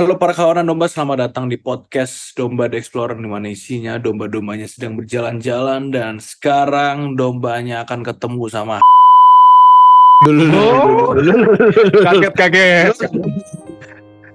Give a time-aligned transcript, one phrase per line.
[0.00, 4.64] Halo para kawanan domba, selamat datang di podcast Domba The Explorer di mana isinya domba-dombanya
[4.64, 8.80] sedang berjalan-jalan dan sekarang dombanya akan ketemu sama
[10.24, 11.12] dulu
[12.00, 12.96] kaget kaget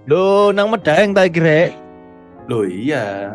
[0.05, 1.73] Loh, nang Medaeng tak kira.
[2.45, 3.33] Loh iya.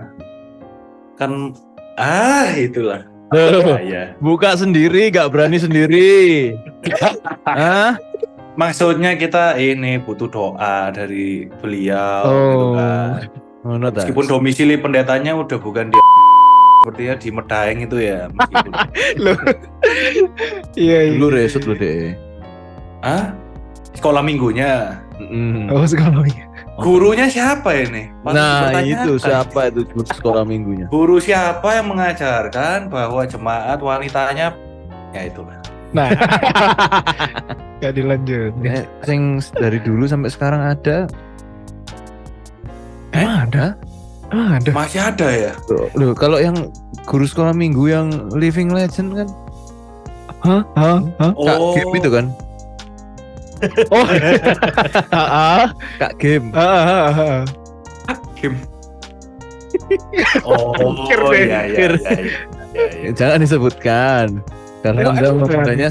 [1.18, 1.50] Kan
[1.98, 3.10] ah itulah.
[3.34, 4.14] Loh, Ya.
[4.22, 6.54] buka sendiri, gak berani sendiri.
[7.42, 7.98] Hah?
[8.58, 12.74] Maksudnya kita ini butuh doa dari beliau gitu Oh.
[12.74, 13.30] kan.
[13.60, 14.02] Ngono ta?
[14.02, 15.98] Meskipun domisili pendetanya udah bukan di
[16.80, 18.72] sepertinya di Medaeng itu ya meskipun.
[20.80, 22.16] iya iya Dulu resut lu deh.
[23.04, 23.36] Hah?
[23.92, 24.96] Sekolah minggunya.
[25.20, 25.68] Mm.
[25.68, 26.24] oh sekolah
[26.80, 28.08] Gurunya siapa ini?
[28.24, 30.88] Patut Nah, itu siapa itu guru sekolah minggunya?
[30.88, 34.56] Guru siapa yang mengajarkan bahwa jemaat wanitanya
[35.12, 35.59] ya itulah.
[35.90, 36.08] Nah
[37.80, 41.08] gak dilanjut Eh, sing dari dulu sampai sekarang ada.
[43.10, 43.24] Eh?
[43.24, 43.66] Emang ada
[44.30, 45.52] Emang ada Masih ada ya?
[45.66, 46.70] Loh, loh, kalau yang
[47.08, 49.28] guru sekolah minggu yang living legend kan
[50.40, 51.74] hah hah hah Kak Oh.
[51.76, 52.26] Game itu kan?
[53.92, 54.06] oh
[55.12, 55.66] ah ah
[56.00, 56.48] Kak Game.
[56.56, 57.40] ah ah, ah.
[58.40, 58.56] Kim.
[60.48, 60.72] Oh,
[61.28, 62.14] deh, iya, iya, iya, iya,
[62.72, 63.10] iya, iya.
[63.12, 64.40] Jangan disebutkan.
[64.80, 65.00] Karena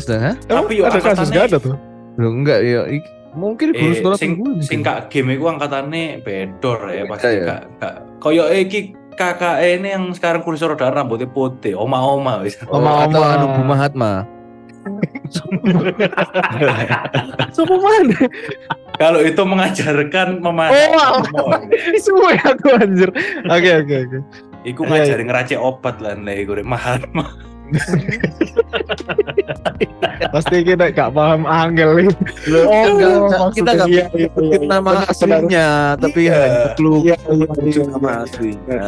[0.01, 0.35] sedang, hah?
[0.49, 1.75] Emang Tapi yuk, ada kasus gak ada tuh
[2.19, 2.81] Loh, enggak ya.
[3.29, 4.65] Mungkin guru Eh, sekolah sing, minggu.
[4.65, 7.45] sing Kak Kim itu angkatannya bedor ya pasti ya?
[7.45, 12.57] kak kak koyo iki kakak ini yang sekarang kursi roda rambutnya putih oma oma wis
[12.65, 13.05] Oh, Oma-oma.
[13.05, 14.11] atau anu Bu Mahatma.
[17.51, 18.15] Siapa mana?
[18.95, 20.89] kalau itu mengajarkan Oh, memasak
[22.03, 23.09] Semua aku anjir.
[23.45, 24.17] Oke oke oke.
[24.65, 27.31] Iku Iya, ngajari ngeracik obat lah nih gue Mahatma
[30.29, 32.05] Pasti kita gak paham angel nih.
[32.47, 34.57] Loh, Oh, enggak, enggak, kita enggak iya, iya, iya.
[34.61, 36.35] nama aslinya, tapi Iya.
[36.35, 37.81] hanya klub Iya, iya, iya.
[37.87, 38.79] nama aslinya.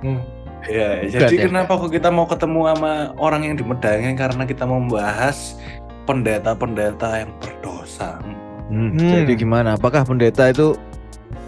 [0.00, 0.20] Hmm.
[0.64, 1.42] Ya, Bukan jadi ya?
[1.44, 5.58] kenapa kok kita mau ketemu sama orang yang di Medangeng karena kita mau membahas
[6.04, 8.16] pendeta-pendeta yang berdosa.
[8.64, 8.96] Hmm, Hmm.
[8.96, 9.76] Jadi gimana?
[9.76, 10.72] Apakah pendeta itu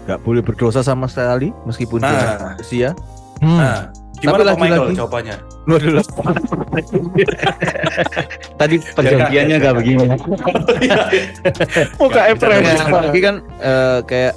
[0.05, 2.53] nggak boleh berdosa sama sekali meskipun dia Nah.
[2.61, 2.89] sia?
[3.41, 3.57] Hmm.
[3.57, 3.77] Nah,
[4.17, 5.35] gimana Pak lagi-lagi- Michael jawabannya?
[5.67, 5.93] Waduh.
[8.57, 10.05] Tadi perjanjiannya gak begini.
[11.97, 12.61] Muka Efrem.
[12.63, 14.33] apalagi kan eh, kayak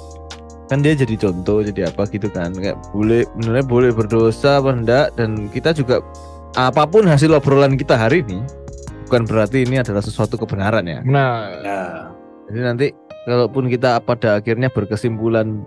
[0.67, 5.07] kan dia jadi contoh jadi apa gitu kan kayak boleh benernya boleh berdosa apa enggak
[5.13, 5.99] dan kita juga
[6.53, 8.39] apa pun hasil obrolan kita hari ini
[9.03, 11.91] bukan berarti ini adalah sesuatu kebenaran ya Nah, Nah,
[12.47, 12.87] jadi nanti
[13.21, 15.59] kalaupun kita pada akhirnya berkesimpulan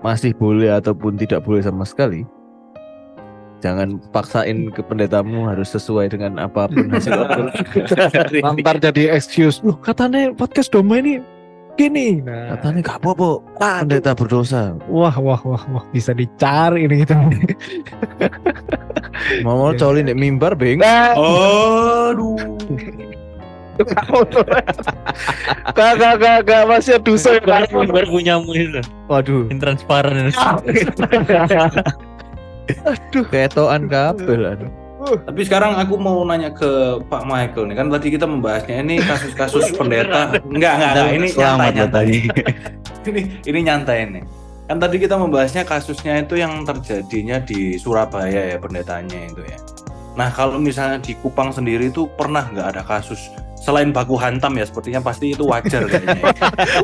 [0.00, 2.28] masih boleh ataupun tidak boleh sama sekali
[3.62, 8.60] jangan paksain ke pendetamu harus sesuai dengan apa pun hasil obrolan kita hari ini.
[8.60, 9.62] ntar jadi excuse.
[9.62, 11.22] Loh, katanya podcast domba ini
[11.72, 12.20] gini.
[12.20, 17.14] Nah, katanya gak apa-apa pendeta berdosa wah wah wah wah bisa dicari ini kita.
[19.46, 19.78] mau mau Iya.
[19.80, 22.36] colin di mimbar beng Nah, aduh.
[25.72, 27.40] Gak gak gak gak masih dosa.
[27.40, 28.84] Baru punyamu itu.
[29.08, 30.28] waduh Yang transparan.
[32.84, 33.24] Aduh.
[33.26, 34.70] ketoan kabel aduh
[35.02, 36.70] Tapi sekarang aku mau nanya ke
[37.04, 40.38] Pak Michael nih kan tadi kita membahasnya ini kasus-kasus pendeta.
[40.46, 41.06] Enggak, enggak, enggak.
[41.10, 42.34] Ini Selamat nyantai, ya
[43.10, 44.22] ini ini nyantai nih.
[44.62, 49.58] Kan tadi kita membahasnya kasusnya itu yang terjadinya di Surabaya ya pendetanya itu ya.
[50.14, 53.18] Nah kalau misalnya di Kupang sendiri itu pernah nggak ada kasus
[53.58, 56.14] selain baku hantam ya sepertinya pasti itu wajar kayaknya.
[56.30, 56.30] ya.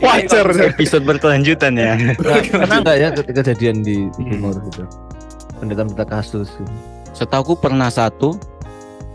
[0.01, 0.47] Wajar.
[0.67, 1.95] Episode berkelanjutan ya.
[2.19, 4.27] pernah nggak ya ke- kejadian di Hmm.
[4.27, 4.83] timur gitu
[5.59, 6.49] pendeta-pendeta kasus
[7.13, 8.39] Setahuku pernah satu.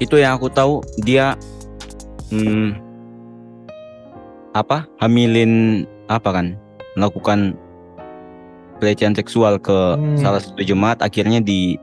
[0.01, 1.39] Itu yang aku tahu dia
[2.33, 2.75] hmm,
[4.51, 4.83] apa?
[4.99, 6.59] Hamilin apa kan?
[6.99, 7.55] Melakukan
[8.83, 10.19] pelecehan seksual ke Hmm.
[10.19, 11.79] salah satu jemaat akhirnya di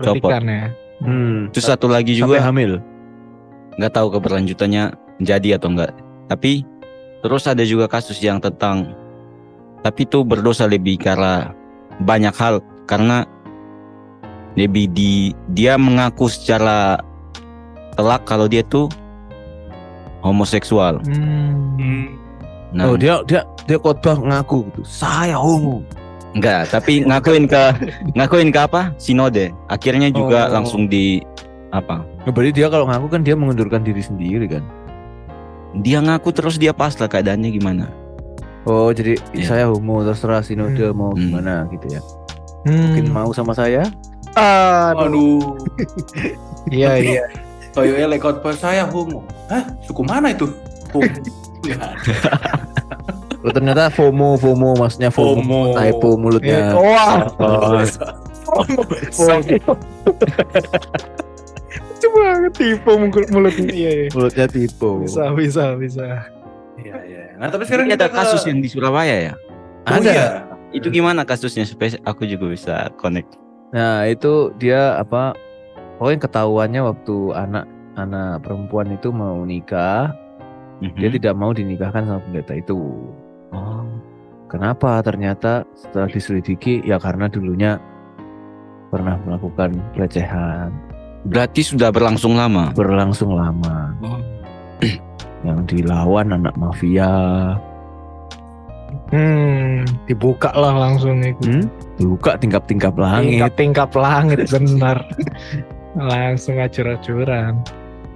[0.00, 0.32] copot.
[0.32, 0.64] Pendidikan ya.
[1.04, 1.52] hmm.
[1.52, 2.72] Terus satu lagi sampai juga hamil
[3.76, 5.92] nggak tahu keberlanjutannya jadi atau enggak.
[6.32, 6.64] Tapi
[7.20, 8.96] terus ada juga kasus yang tentang
[9.84, 11.52] tapi itu berdosa lebih karena
[12.00, 13.28] banyak hal karena
[14.54, 15.12] lebih di
[15.50, 16.98] dia mengaku secara
[17.94, 18.90] telak kalau dia tuh
[20.20, 21.00] homoseksual.
[21.06, 22.16] Hmm.
[22.70, 25.82] Nah, oh dia dia dia khotbah ngaku gitu saya homo
[26.38, 27.62] enggak, tapi ngakuin ke
[28.14, 28.94] ngakuin ke apa?
[28.94, 29.50] Sinode.
[29.66, 30.54] Akhirnya juga Oh.
[30.54, 31.18] langsung di
[31.74, 32.06] apa?
[32.22, 34.62] Nah, berarti dia kalau ngaku kan dia mengundurkan diri sendiri kan
[35.82, 37.86] Dia ngaku terus dia pasrah keadaannya gimana?
[38.66, 39.46] oh jadi Iya.
[39.46, 40.92] saya homo terserah sinode Hmm.
[40.92, 41.30] mau Hmm.
[41.32, 42.00] gimana gitu ya
[42.62, 42.92] Hmm.
[42.92, 43.88] mungkin mau sama saya
[44.32, 45.00] Aduh.
[45.06, 45.40] Aduh.
[46.70, 47.24] Iya iya.
[47.70, 49.24] Toyo lek khotbah saya homo.
[49.46, 49.64] Hah?
[49.82, 50.46] Suku mana itu?
[50.90, 51.08] Homo.
[53.40, 55.72] Oh, ternyata FOMO, FOMO maksudnya FOMO, FOMO.
[55.72, 56.76] typo mulutnya.
[56.76, 57.80] Wah, Oh,
[61.96, 62.20] coba
[62.52, 63.68] tipu mulut mulutnya.
[63.70, 64.08] Iya, iya.
[64.12, 65.00] mulutnya typo.
[65.00, 66.06] Bisa, bisa, bisa.
[66.76, 67.22] Iya, iya.
[67.36, 69.34] Nah, tapi sekarang Ini ada ke- kasus yang di Surabaya ya.
[69.86, 70.12] Oh, Ada.
[70.12, 70.26] iya.
[70.70, 73.34] Itu gimana kasusnya supaya aku juga bisa connect.
[73.70, 75.34] Nah, itu dia apa?
[75.98, 77.64] Pokoknya ketahuannya waktu anak
[77.94, 80.14] anak perempuan itu mau nikah,
[80.80, 81.16] dia Mhm.
[81.20, 82.78] tidak mau dinikahkan sama pendeta itu.
[83.50, 83.84] Oh.
[84.48, 84.98] Kenapa?
[85.02, 87.78] Ternyata setelah diselidiki ya karena dulunya
[88.90, 90.74] pernah melakukan pelecehan
[91.22, 92.72] Berarti sudah berlangsung lama.
[92.74, 93.94] berlangsung lama.
[94.02, 94.18] Oh.
[95.44, 97.12] Yang dilawan anak mafia,
[99.10, 101.42] Hmm, dibuka lah langsung itu.
[101.42, 101.64] hmm?
[101.98, 103.36] dibuka tingkap-tingkap langit.
[103.42, 105.02] Tingkap-tingkap langit benar.
[106.10, 107.58] langsung acur-acuran.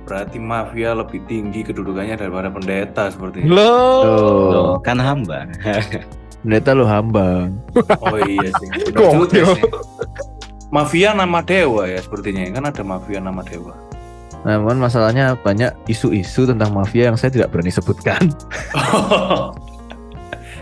[0.05, 3.51] Berarti mafia lebih tinggi kedudukannya daripada pendeta seperti ini.
[3.51, 4.03] Loh.
[4.05, 5.49] Tuh, Kan hamba.
[6.45, 7.49] pendeta lo hamba.
[8.05, 8.69] Oh iya sih.
[8.95, 9.49] Gokil.
[10.71, 13.75] Mafia nama dewa ya sepertinya kan ada mafia nama dewa.
[14.45, 18.29] Namun masalahnya banyak isu-isu tentang mafia yang saya tidak berani sebutkan.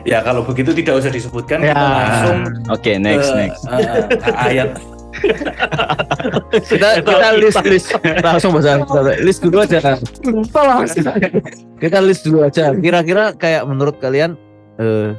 [0.03, 1.73] Ya kalau begitu tidak usah disebutkan Ya.
[1.73, 2.39] kita langsung
[2.69, 3.63] Oke, next ke, next.
[3.67, 4.71] eh, ke ayat.
[6.65, 7.89] kita kita list list
[8.21, 8.81] langsung bahasa
[9.21, 9.79] list dulu aja.
[10.53, 11.05] Langsung.
[11.79, 12.73] Kita list dulu aja.
[12.73, 14.35] Kira-kira kayak menurut kalian
[14.79, 15.13] eh,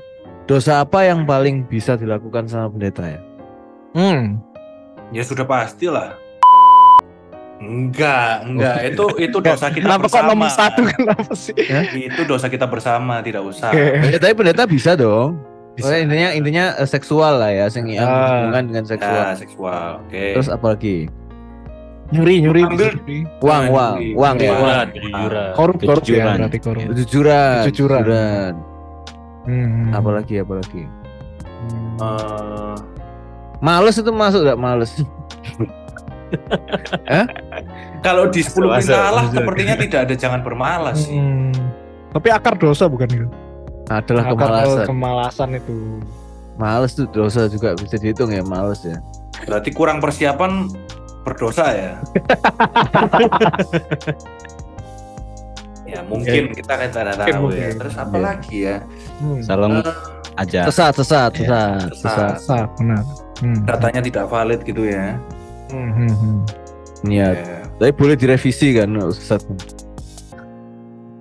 [0.44, 3.22] dosa apa yang paling bisa dilakukan sama pendeta ya?
[3.94, 4.42] Hmm.
[5.14, 6.18] Ya sudah pastilah.
[7.64, 8.76] Enggak, enggak.
[8.92, 10.30] Itu itu dosa kita Kenapa kok bersama.
[10.30, 11.56] nomor satu kenapa sih?
[11.96, 13.72] Itu dosa kita bersama, tidak usah.
[13.72, 14.12] Oke.
[14.12, 15.40] Ya, tapi pendeta bisa dong.
[15.74, 15.88] Bisa.
[15.90, 18.46] Pokoknya intinya intinya eh, seksual lah ya, sing yang Ah.
[18.46, 19.24] hubungan dengan seksual.
[19.24, 19.88] Ya, seksual.
[20.04, 20.26] Oke.
[20.36, 20.98] Terus apa lagi?
[22.12, 22.62] Nyuri, nyuri.
[22.62, 23.00] Ambil-.
[23.42, 24.12] Uang, Nah, uang, nyuri.
[24.14, 24.52] uang ya.
[24.54, 24.88] Uang.
[24.92, 25.52] kejujuran.
[25.56, 26.84] Korup, korup ya, berarti korup.
[26.94, 27.62] Kejujuran.
[27.66, 28.54] Kejujuran.
[29.44, 29.90] Hmm.
[29.92, 30.84] Apalagi apalagi.
[31.64, 31.98] Hmm.
[31.98, 32.76] Eh,
[33.58, 34.92] Males itu masuk gak males?
[38.04, 39.36] kalau di 10 Masuk, perintah Allah masuk.
[39.40, 41.16] sepertinya tidak ada jangan bermalas sih.
[41.16, 41.52] Hmm.
[42.12, 43.28] Tapi akar dosa bukan itu?
[43.86, 44.86] Adalah Akar kemalasan.
[44.86, 45.76] kemalasan itu.
[46.54, 48.98] Males tuh dosa juga bisa dihitung ya males ya.
[49.44, 50.70] Berarti kurang persiapan
[51.24, 51.92] berdosa ya.
[55.86, 57.68] ya mungkin kita kan tidak tahu ya.
[57.74, 58.22] Terus apa Iya.
[58.22, 58.78] lagi ya?
[59.20, 59.40] Hmm.
[59.42, 59.84] Salam Eh,
[60.36, 60.60] aja.
[60.68, 62.36] Sesat, sesat, Ya, sesat, sesat.
[62.40, 62.68] sesat.
[62.78, 63.04] Benar.
[63.42, 63.66] Hmm.
[63.66, 65.18] datanya tidak valid gitu ya.
[65.68, 66.38] Hmm, hmm, hmm.
[67.04, 67.30] Iya.
[67.34, 67.63] Ya.
[67.78, 69.42] Tapi boleh direvisi kan sesat.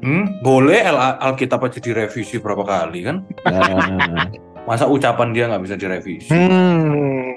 [0.02, 3.22] Hmm, boleh Al- Alkitab aja direvisi berapa kali kan?
[3.46, 4.26] Nah,
[4.62, 6.30] Masa ucapan dia nggak bisa direvisi?
[6.30, 7.34] Hmm.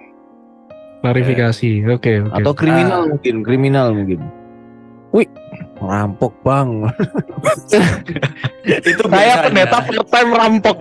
[1.02, 1.86] Klarifikasi.
[1.90, 2.34] Oke, oke.
[2.34, 3.10] atau kriminal Ah.
[3.10, 4.20] mungkin, kriminal mungkin.
[5.14, 5.30] Wih,
[5.86, 6.70] rampok bang.
[8.66, 10.78] Itu Saya pendeta part time rampok.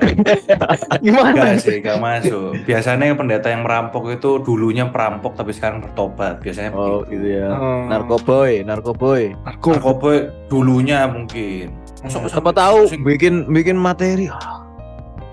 [1.05, 1.31] Gimana?
[1.31, 2.51] Enggak sih, enggak masuk.
[2.65, 6.41] Biasanya yang pendeta yang merampok itu dulunya perampok tapi sekarang bertobat.
[6.41, 7.12] Biasanya Oh begitu.
[7.15, 7.49] gitu ya.
[7.53, 7.85] Oh.
[7.87, 9.23] Narkoboy, narkoboy.
[9.45, 10.11] Aku Narkoba
[10.49, 11.77] dulunya mungkin.
[12.01, 13.03] Masuk- Siapa masuk- tahu pusing.
[13.03, 14.27] bikin bikin materi.
[14.29, 14.65] Ah,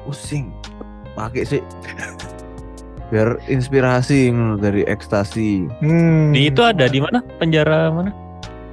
[0.04, 0.52] pusing.
[1.12, 1.62] Pakai sih.
[3.08, 5.68] Biar inspirasi ngono dari ekstasi.
[5.84, 6.32] Hmm.
[6.32, 7.20] Di itu ada di mana?
[7.36, 8.12] Penjara mana?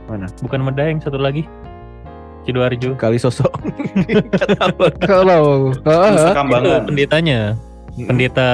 [0.08, 0.26] Mana?
[0.40, 1.44] Bukan Medaeng satu lagi.
[2.48, 2.96] Sidoarjo.
[2.96, 3.52] Kali sosok.
[5.04, 6.64] kalau ah, Kambangan.
[6.64, 7.40] Itu pendetanya.
[7.98, 8.50] Pendeta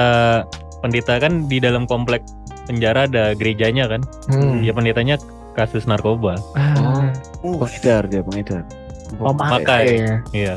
[0.83, 2.19] pendeta kan di dalam komplek
[2.67, 4.01] penjara ada gerejanya kan.
[4.27, 4.67] hmm.
[4.67, 5.15] Ya pendetanya
[5.55, 6.35] kasus narkoba.
[6.59, 7.13] Ah,
[7.45, 8.65] Uh, Pengedar dia, pengedar.
[9.21, 10.01] Pakai.
[10.01, 10.15] ya.
[10.33, 10.55] Iya.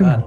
[0.00, 0.24] Dang.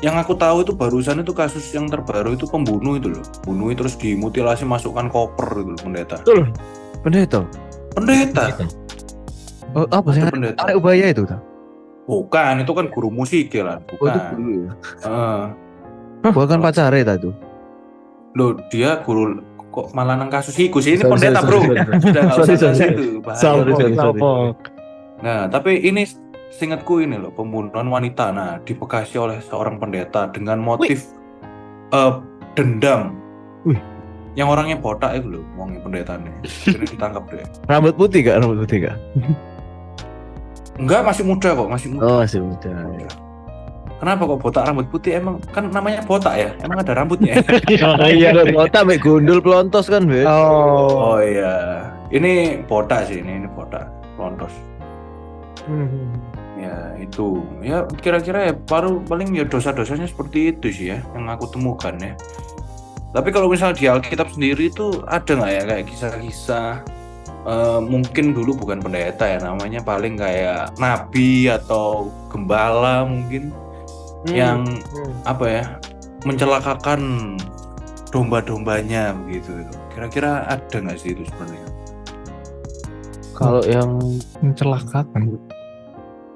[0.00, 3.20] Yang aku tahu itu barusan itu kasus yang terbaru itu pembunuh itu loh.
[3.44, 6.16] Bunuh terus dimutilasi masukkan koper itu loh, pendeta.
[6.24, 6.48] Betul.
[7.04, 7.44] Pendeta.
[7.94, 8.44] Pendeta.
[9.74, 10.22] Oh, apa sih?
[10.22, 10.66] Pendeta.
[10.66, 11.22] Arek ubaya itu?
[12.06, 13.76] Bukan, itu kan guru musik ya lah.
[13.78, 14.34] Oh, itu Bukan.
[14.34, 14.72] dulu ya.
[15.06, 15.40] Heeh.
[16.26, 17.30] Bukan pacare ta itu.
[18.34, 21.60] Loh, dia guru kok malah nang kasus iku sih ini Sorry, pendeta, sorry, Bro.
[21.62, 21.98] sorry, sorry.
[22.02, 22.90] Sudah nggak Sorry, usah sorry.
[22.90, 23.04] itu.
[23.22, 23.42] bahaya.
[23.94, 24.20] Sorry.
[25.20, 26.02] Nah, tapi ini
[26.50, 28.34] seingatku ini loh, pembunuhan wanita.
[28.34, 31.14] Nah, dibekasi oleh seorang pendeta dengan motif
[31.94, 32.12] eh,
[32.58, 33.14] dendam.
[33.62, 33.78] Wih.
[34.38, 36.32] Yang orangnya botak itu loh, wongnya pendetanya.
[36.46, 37.42] Jadi ditangkap deh.
[37.66, 38.36] Rambut putih gak?
[38.42, 38.96] Rambut putih gak?
[40.78, 42.02] Enggak, masih muda kok, masih muda.
[42.06, 42.72] Oh, masih muda.
[44.00, 45.20] Kenapa kok botak rambut putih?
[45.20, 46.48] Emang kan namanya botak ya?
[46.64, 47.36] Emang ada rambutnya?
[48.08, 50.24] Iya, botak mek gundul pelontos kan, Be.
[50.24, 51.14] Oh.
[51.14, 51.84] oh iya.
[52.08, 53.84] Ini botak sih, ini, ini botak.
[54.16, 54.56] Lontos.
[55.68, 56.16] Hmm.
[56.56, 61.48] Ya itu ya kira-kira ya baru paling ya dosa-dosanya seperti itu sih ya yang aku
[61.52, 62.12] temukan ya.
[63.10, 66.68] Tapi kalau misalnya di Alkitab sendiri itu ada nggak ya kayak kisah-kisah
[67.42, 73.50] eh, mungkin dulu bukan pendeta ya namanya paling kayak nabi atau gembala mungkin
[74.28, 75.12] yang Hmm.
[75.24, 75.64] apa ya
[76.22, 77.00] mencelakakan
[78.12, 79.74] domba-dombanya begitu itu.
[79.90, 81.68] Kira-kira ada nggak sih itu sebenarnya?
[83.32, 83.90] Kalau yang
[84.44, 85.40] mencelakakan.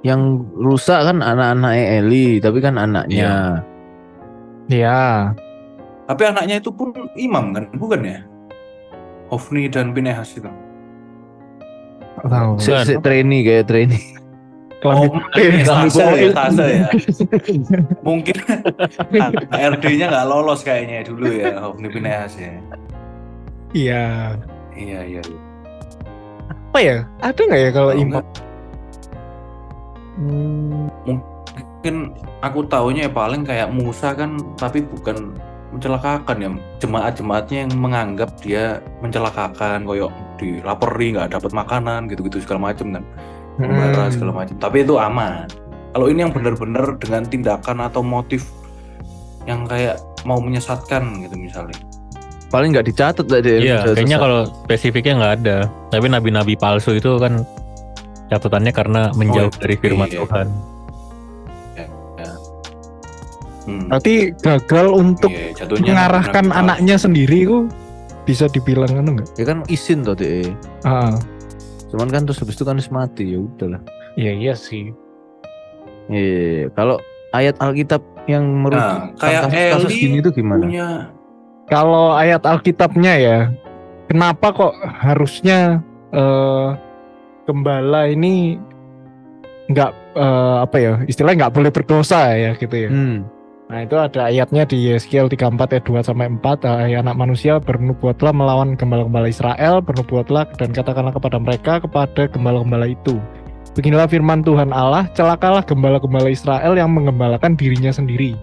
[0.04, 0.20] yang
[0.52, 3.64] rusak kan anak-anak Eli, tapi kan anaknya.
[4.68, 5.32] Iya.
[6.04, 8.18] Tapi anaknya itu pun imam kan, bukan ya?
[9.32, 10.50] Hofni dan Pinehas itu.
[12.20, 12.60] Tahu.
[12.60, 12.70] Si,
[13.00, 14.04] trainee kayak trainee.
[14.84, 16.28] Kelambi- eh, Tasa ya.
[16.36, 16.86] Tasa ya.
[18.06, 18.36] Mungkin
[19.48, 22.52] RD-nya nggak lolos kayaknya dulu ya, Hofni Pinehas ya.
[23.72, 24.04] Iya.
[24.76, 25.20] Iya, iya.
[25.24, 25.40] iya.
[26.52, 26.96] Apa ya?
[27.24, 28.22] Ada nggak ya kalau imam?
[30.14, 35.32] Hmm, mungkin aku taunya ya paling kayak Musa kan, tapi bukan
[35.74, 42.94] mencelakakan ya jemaat-jemaatnya yang menganggap dia mencelakakan koyok dilapori nggak dapat makanan gitu-gitu segala macam
[42.94, 43.04] kan
[43.58, 44.10] hmm.
[44.14, 45.50] segala macam tapi itu aman
[45.94, 48.46] kalau ini yang benar-benar dengan tindakan atau motif
[49.44, 51.76] yang kayak mau menyesatkan gitu misalnya
[52.54, 53.66] Paling nggak dicatat tadi.
[53.66, 55.58] Iya, kayaknya kalau spesifiknya nggak ada.
[55.90, 57.42] Tapi nabi-nabi palsu itu kan
[58.30, 60.22] catatannya karena menjauh Oh, dari firman iya.
[60.22, 60.46] Tuhan.
[63.66, 63.88] Hmm.
[63.90, 67.58] Berarti gagal untuk jatuhnya mengarahkan nabi-nabi anaknya sendiri ku
[68.24, 69.28] bisa dibilang kan enggak?
[69.36, 70.48] ya kan izin toh deh.
[70.88, 71.12] Ah,
[71.92, 73.78] Cuman kan terus habis itu kan mati ya udahlah.
[74.18, 74.90] iya iya sih.
[76.10, 77.00] Iya, kalau
[77.32, 80.64] ayat Alkitab yang merujuk Nah, kayak kasus Eli gini itu gimana?
[80.64, 80.88] punya
[81.64, 83.38] Kalau ayat Alkitabnya ya,
[84.10, 85.80] kenapa kok harusnya
[86.12, 86.68] eh,
[87.48, 88.60] gembala ini
[89.72, 92.90] nggak eh, apa ya istilahnya nggak boleh berdosa ya gitu ya.
[92.92, 93.24] Hmm.
[93.64, 98.36] Nah itu ada ayatnya di Yeskiel 34 ayat 2 sampai 4 Hai anak manusia bernubuatlah
[98.36, 103.16] melawan gembala-gembala Israel Bernubuatlah dan katakanlah kepada mereka kepada gembala-gembala itu.
[103.72, 108.36] Beginilah firman Tuhan Allah Celakalah gembala-gembala Israel yang menggembalakan dirinya sendiri.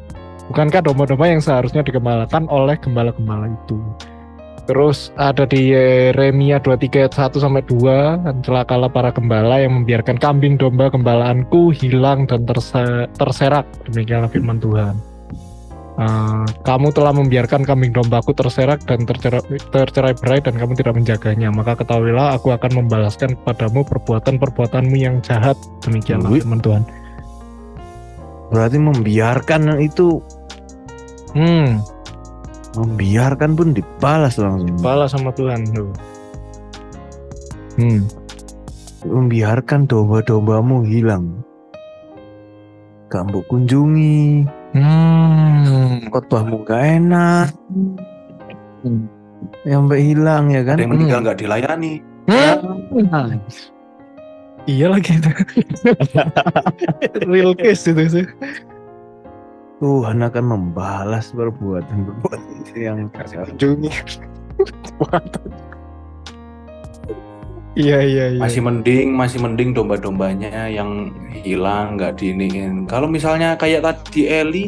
[0.50, 3.78] Bukankah domba-domba yang seharusnya digembalakan oleh gembala-gembala itu?
[4.66, 10.18] Terus ada di Yeremia 23 ayat 1 sampai 2 dan celakalah para gembala yang membiarkan
[10.18, 13.70] kambing domba gembalaanku hilang dan terse- terserak.
[13.90, 15.11] Demikianlah firman Tuhan.
[16.02, 21.54] Uh, kamu telah membiarkan kambing dombaku terserak dan tercerai, tercerai berai dan kamu tidak menjaganya.
[21.54, 25.54] Maka ketahuilah aku akan membalaskan kepadamu perbuatan-perbuatanmu yang jahat.
[25.86, 26.42] Demikianlah Wih.
[26.42, 26.82] firman Tuhan.
[28.50, 30.18] Berarti membiarkan itu
[31.38, 31.86] hmm.
[32.72, 34.80] Membiarkan pun dibalas langsung.
[34.82, 35.92] balas sama Tuhan tuh.
[37.78, 38.10] Hmm.
[39.06, 41.46] Membiarkan domba-dombamu hilang.
[43.12, 47.48] Mbok kunjungi, hmm khotbahmu gak enak.
[49.66, 50.76] Yang mbak hilang ya kan?
[50.78, 51.94] ada yang meninggal nggak dilayani.
[52.30, 53.40] Hmm.
[54.70, 55.32] iya lagi itu.
[57.32, 58.26] Real case itu sih.
[59.82, 63.90] Tuhan akan membalas perbuatan-perbuatan yang kunjungi
[67.74, 73.82] iya iya iya masih mending masih mending domba-dombanya yang hilang nggak diiniin kalau misalnya kayak
[73.82, 74.66] tadi Eli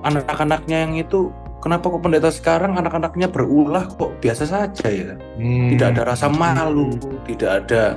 [0.00, 1.28] anak-anaknya yang itu
[1.60, 5.72] kenapa kok pendeta sekarang anak-anaknya berulah kok biasa saja ya Hmm.
[5.72, 6.92] tidak ada rasa malu
[7.24, 7.96] tidak ada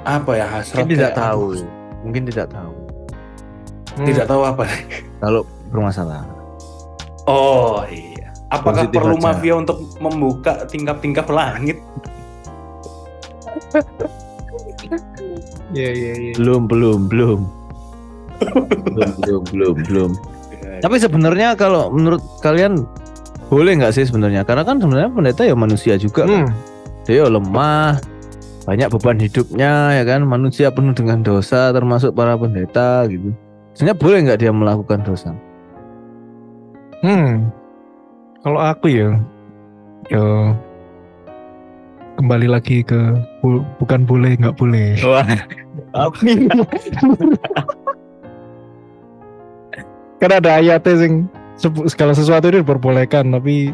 [0.00, 1.42] apa ya hasrat mungkin tidak tahu.
[1.52, 1.68] aduh,
[2.00, 2.72] Mungkin tidak tahu.
[3.92, 4.06] Hmm.
[4.06, 4.62] tidak tahu apa
[5.18, 6.22] Kalau bermasalah.
[7.26, 9.24] oh iya apakah Positif perlu aja.
[9.28, 11.78] mafia untuk membuka tingkap-tingkap langit
[15.70, 16.32] Iya iya iya.
[16.34, 17.40] Belum, belum, belum.
[18.90, 20.10] belum, belum, belum, belum.
[20.80, 22.88] Tapi sebenarnya kalau menurut kalian
[23.52, 24.42] boleh nggak sih sebenarnya?
[24.42, 26.24] Karena kan sebenarnya pendeta ya manusia juga.
[26.26, 26.48] kan.
[26.48, 26.50] Hmm.
[27.04, 27.98] Dia ya lemah,
[28.64, 30.24] banyak beban hidupnya ya kan.
[30.24, 33.30] Manusia penuh dengan dosa, termasuk para pendeta gitu.
[33.76, 35.30] Sebenarnya boleh nggak dia melakukan dosa?
[37.04, 37.52] Hmm.
[38.40, 39.20] Kalau aku ya,
[40.08, 40.56] ya
[42.20, 43.00] kembali lagi ke
[43.40, 45.00] bu- bukan boleh nggak boleh.
[45.00, 45.24] Wah,
[50.20, 51.12] Karena ada ayatnya sing
[51.88, 53.72] segala sesuatu itu diperbolehkan tapi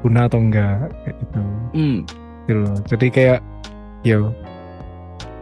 [0.00, 1.40] guna atau enggak kayak gitu.
[1.74, 1.98] Hmm.
[2.46, 2.76] Gitu loh.
[2.86, 3.38] Jadi kayak
[4.06, 4.18] ya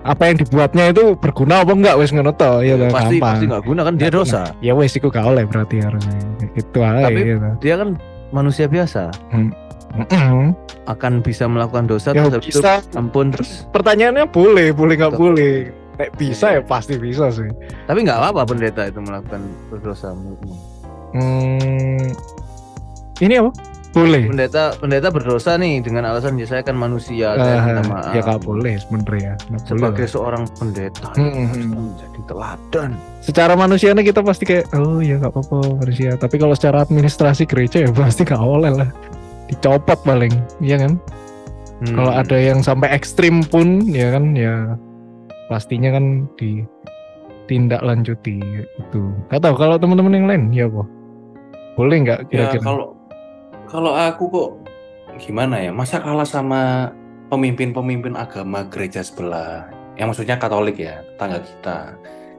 [0.08, 3.34] apa yang dibuatnya itu berguna apa enggak wes ngono to ya kan, pasti gampang.
[3.36, 4.42] pasti nggak guna kan dia dosa.
[4.64, 6.16] ya wes iku gak oleh berarti harusnya
[6.56, 7.48] gitu aja Tapi- gitu.
[7.60, 7.88] Dia kan
[8.32, 9.12] manusia biasa,
[10.00, 10.54] Mm-mm.
[10.86, 13.66] akan bisa melakukan dosa Ya terus itu bisa ampun terus.
[13.68, 15.54] pertanyaannya boleh boleh nggak boleh
[15.94, 16.54] Nek bisa Iya.
[16.54, 17.50] ya pasti bisa sih
[17.84, 20.54] Tapi nggak apa-apa pendeta itu melakukan berdosa menurutmu.
[21.12, 22.06] hmm,
[23.18, 23.50] ini apa
[23.88, 28.12] boleh pendeta pendeta berdosa nih dengan alasan ya saya kan manusia saya minta Ah, maaf
[28.12, 30.12] ya nggak boleh sebenarnya boleh sebagai lah.
[30.12, 31.72] seorang pendeta Hmm, ya, harus hmm.
[31.74, 36.84] menjadi teladan secara manusianya kita pasti kayak oh ya nggak apa-apa manusia tapi kalau secara
[36.84, 38.88] administrasi gereja ya pasti nggak boleh lah
[39.48, 41.00] dicopot paling iya kan?
[41.78, 41.94] Hmm.
[41.94, 44.74] kalau ada yang sampai ekstrim pun ya kan ya
[45.46, 49.02] pastinya kan ditindaklanjuti itu.
[49.30, 50.84] Nggak tahu kalau teman-teman yang lain ya apa
[51.78, 52.62] boleh nggak Ya kira-kira?
[52.66, 52.98] kalau
[53.70, 54.50] kalau aku kok
[55.22, 56.90] gimana ya, masa kalah sama
[57.28, 61.76] pemimpin-pemimpin agama gereja sebelah, yang maksudnya Katolik ya, tetangga kita.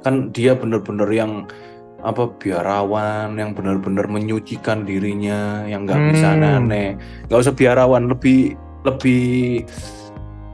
[0.04, 1.46] Kan dia bener-bener yang
[2.00, 6.36] apa biarawan, yang bener-bener menyucikan dirinya, yang nggak bisa Hmm.
[6.39, 6.89] aneh-aneh,
[7.27, 8.56] nggak usah biarawan, lebih
[8.88, 9.63] lebih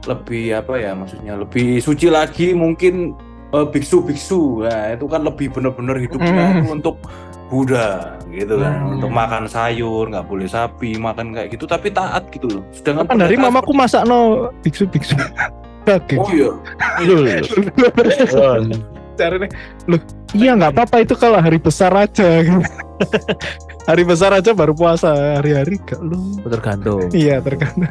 [0.06, 3.14] lebih apa ya maksudnya lebih suci lagi mungkin
[3.54, 4.66] eh, biksu-biksu.
[4.66, 6.58] Nah itu kan lebih bener-bener hidupnya Hmm.
[6.62, 6.96] itu untuk
[7.46, 8.74] Buddha gitu kan.
[8.82, 8.98] Hmm.
[8.98, 11.62] untuk makan sayur nggak boleh sapi makan kayak gitu.
[11.66, 12.62] Tapi taat gitu loh.
[12.74, 15.14] Sedangkan kan dari mamaku masak no biksu biksu
[16.18, 16.50] oh iya
[19.16, 19.50] Cari nih,
[19.88, 20.00] loh
[20.36, 22.44] iya nggak apa-apa itu kalau hari besar aja.
[23.86, 26.18] Hari besar aja baru puasa hari-hari gak lu
[26.50, 27.06] tergantung.
[27.14, 27.86] Iya tergantung.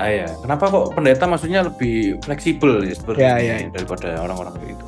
[0.00, 3.68] Nah ya kenapa kok pendeta maksudnya lebih fleksibel ya seperti Ya, ini ya, ya.
[3.68, 4.86] daripada orang-orang gitu?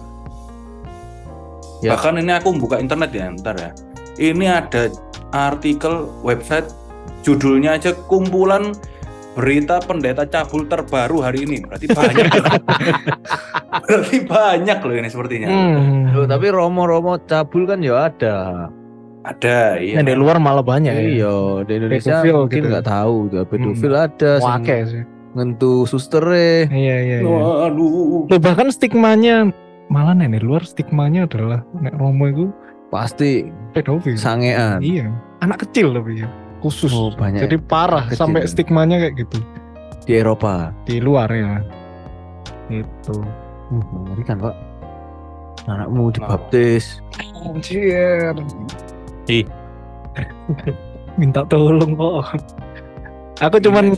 [1.85, 1.97] Ya.
[1.97, 3.71] bahkan ini aku buka internet ya ntar ya.
[4.17, 4.89] Ini ada
[5.37, 6.73] artikel website
[7.21, 8.73] judulnya aja kumpulan
[9.35, 11.63] berita pendeta cabul terbaru hari ini.
[11.63, 12.27] Berarti banyak
[13.87, 15.49] berarti banyak loh ini sepertinya.
[15.49, 16.11] Hmm.
[16.15, 18.69] Loh, tapi romo-romo cabul kan ya ada.
[19.21, 20.01] Ada iya.
[20.01, 21.03] Nah, di luar malah banyak ya.
[21.05, 21.37] Iya
[21.69, 22.71] di Indonesia Pedofil mungkin gitu.
[22.73, 23.15] nggak tahu.
[23.29, 25.03] Tuh pedofil ada sing Wake sih.
[25.31, 27.19] Ngentu suster iya iya, iya.
[27.23, 28.27] waduh.
[28.27, 29.53] Loh, bahkan stigmanya
[29.93, 32.45] malah nih di luar stigmanya adalah nek Romo itu
[32.91, 34.19] pasti pedofil.
[34.19, 34.83] sangean.
[34.83, 36.29] Iya anak kecil tapi ya
[36.61, 36.93] khusus.
[36.93, 38.21] Oh banyak jadi parah Kecil.
[38.21, 39.39] sampai stigmanya kayak gitu.
[40.05, 40.73] Di Eropa?
[40.85, 41.61] Di luar ya.
[42.71, 43.21] Itu
[43.73, 44.57] uh, mengerikan pak.
[45.69, 47.05] Anakmu dibaptis.
[47.45, 48.37] Anjir.
[49.29, 49.45] Ih.
[51.21, 52.41] minta tolong kok.
[53.41, 53.97] Aku cuman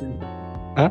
[0.79, 0.89] Hah?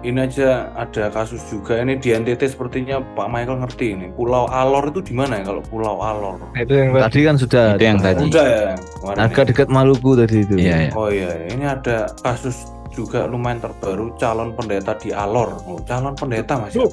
[0.00, 4.88] Ini aja ada kasus juga ini di NTT sepertinya Pak Michael ngerti ini Pulau Alor
[4.88, 7.98] itu di mana ya kalau Pulau Alor Nah, itu yang tadi kan sudah Itu yang
[8.00, 8.22] tadi.
[8.32, 8.64] udah ya
[8.96, 10.90] kemarin agak dekat Maluku tadi itu Iya, iya.
[10.96, 15.62] Oh iya, ini ada kasus juga lumayan terbaru calon pendeta di Alor.
[15.62, 16.74] Oh, calon pendeta mas.
[16.74, 16.90] Loh.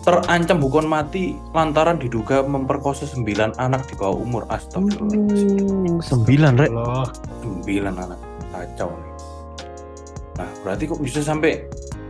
[0.00, 4.42] Terancam hukuman mati lantaran diduga memperkosa sembilan anak di bawah umur.
[4.48, 6.00] Astagfirullah.
[6.00, 6.70] sembilan rek.
[7.40, 8.18] Sembilan anak.
[8.50, 9.12] Kacau nih.
[10.40, 11.52] Nah, berarti kok bisa sampai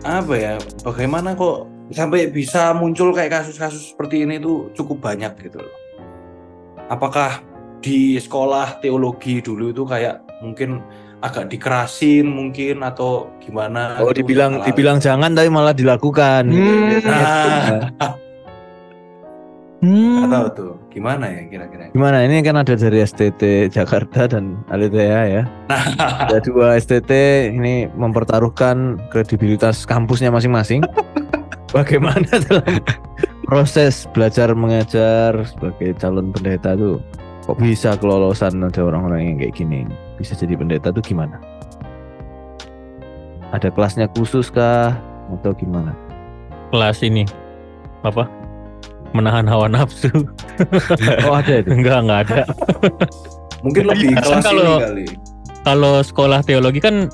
[0.04, 0.54] apa ya?
[0.84, 5.76] Bagaimana kok sampai bisa muncul kayak kasus-kasus seperti ini tuh cukup banyak gitu loh.
[6.90, 7.42] Apakah
[7.80, 10.84] di sekolah teologi dulu itu kayak mungkin
[11.20, 16.96] agak dikerasin mungkin atau gimana oh gitu, dibilang dibilang jangan tapi malah dilakukan Hmm.
[17.04, 17.92] Nah.
[19.80, 20.28] Hmm.
[20.28, 21.88] Nggak tahu tuh gimana ya kira-kira?
[21.96, 22.28] Gimana?
[22.28, 25.42] Ini kan ada dari STT Jakarta dan Alitea ya.
[25.72, 25.84] Nah
[26.28, 27.10] ada dua STT
[27.56, 30.84] ini mempertaruhkan kredibilitas kampusnya masing-masing.
[31.76, 32.82] Bagaimana dalam
[33.48, 37.00] proses belajar mengajar sebagai calon pendeta tuh
[37.48, 39.88] kok bisa kelolosan ada orang-orang yang kayak gini?
[40.20, 41.40] Bisa jadi pendeta tuh gimana?
[43.56, 44.92] Ada kelasnya khusus kah?
[45.32, 45.96] Atau gimana?
[46.68, 47.24] Kelas ini.
[48.04, 48.39] Apa
[49.12, 50.10] menahan hawa nafsu.
[51.26, 51.68] Oh ada itu?
[51.70, 52.42] Enggak enggak ada.
[53.60, 55.04] Mungkin lebih Kan kelas kalau- ini kali.
[55.60, 57.08] kalau sekolah teologi kan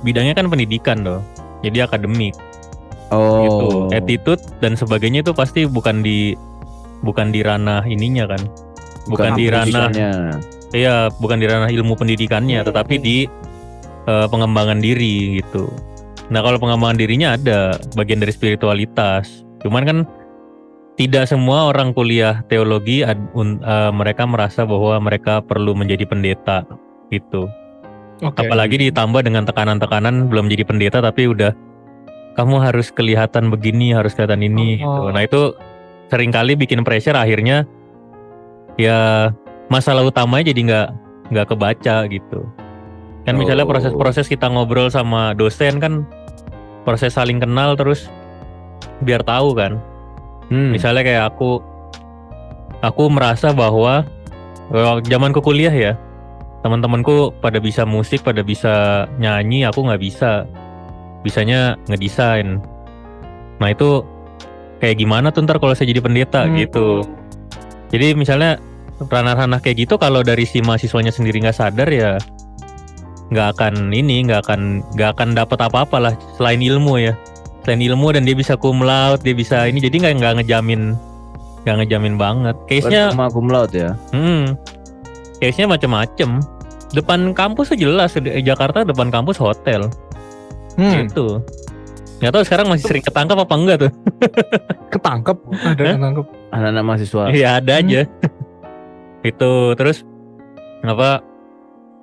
[0.00, 1.20] bidangnya kan pendidikan loh.
[1.60, 2.32] Jadi akademik.
[3.10, 3.44] Oh.
[3.44, 3.68] Gitu.
[3.92, 6.32] Attitude dan sebagainya itu pasti bukan di
[7.02, 8.42] bukan di ranah ininya kan.
[9.08, 9.90] Bukan di ranah
[10.70, 13.26] iya bukan di ranah ilmu pendidikannya tetapi di
[14.06, 15.66] eh, pengembangan diri gitu.
[16.30, 19.42] Nah kalau pengembangan dirinya ada bagian dari spiritualitas.
[19.60, 19.98] Cuman kan
[20.94, 26.66] tidak semua orang kuliah teologi ad- un- eh, mereka merasa bahwa mereka perlu menjadi pendeta
[27.10, 27.48] gitu
[28.20, 28.44] Oke.
[28.44, 31.56] apalagi ditambah dengan tekanan-tekanan belum jadi pendeta tapi udah
[32.36, 34.86] kamu harus kelihatan begini harus kelihatan ini gitu.
[34.86, 35.10] Oh.
[35.10, 35.56] nah itu
[36.12, 37.64] sering kali bikin pressure akhirnya
[38.76, 39.30] ya
[39.72, 40.88] masalah utamanya jadi nggak
[41.32, 42.40] nggak kebaca gitu
[43.24, 43.70] kan misalnya Oh.
[43.72, 46.04] proses-proses kita ngobrol sama dosen kan
[46.84, 48.08] proses saling kenal terus
[49.00, 49.80] biar tahu kan
[50.50, 50.74] Hmm.
[50.74, 51.62] misalnya kayak aku
[52.82, 54.02] aku merasa bahwa
[55.06, 55.92] zamanku kuliah ya
[56.60, 60.44] teman-temanku pada bisa musik pada bisa nyanyi aku nggak bisa
[61.24, 62.60] bisanya ngedesain
[63.60, 64.04] nah itu
[64.80, 66.56] kayak gimana tuh ntar kalau saya jadi pendeta Hmm.
[66.56, 67.04] gitu
[67.94, 68.58] jadi misalnya
[69.00, 72.20] ranah-ranah kayak gitu kalau dari si mahasiswanya sendiri nggak sadar ya
[73.30, 77.14] nggak akan ini nggak akan nggak akan dapat apa-apa lah selain ilmu ya
[77.70, 79.78] selain ilmu dan dia bisa cum laude dia bisa ini.
[79.78, 80.98] Jadi nggak nggak ngejamin
[81.62, 82.58] nggak ngejamin banget.
[82.66, 83.94] Case nya Sama cum laude ya.
[84.10, 84.58] hmm,
[85.38, 86.42] case nya macem-macem.
[86.90, 89.86] Depan kampus tuh jelas di Jakarta depan kampus hotel.
[90.74, 91.38] Hmm, gitu.
[92.18, 93.92] Nggak tahu sekarang masih sering ketangkap apa enggak tuh.
[94.92, 96.26] Ketangkep, ada yang ketangkep.
[96.50, 97.24] Anak-anak mahasiswa.
[97.30, 98.02] Iya ada aja.
[99.30, 100.02] itu terus
[100.82, 101.22] apa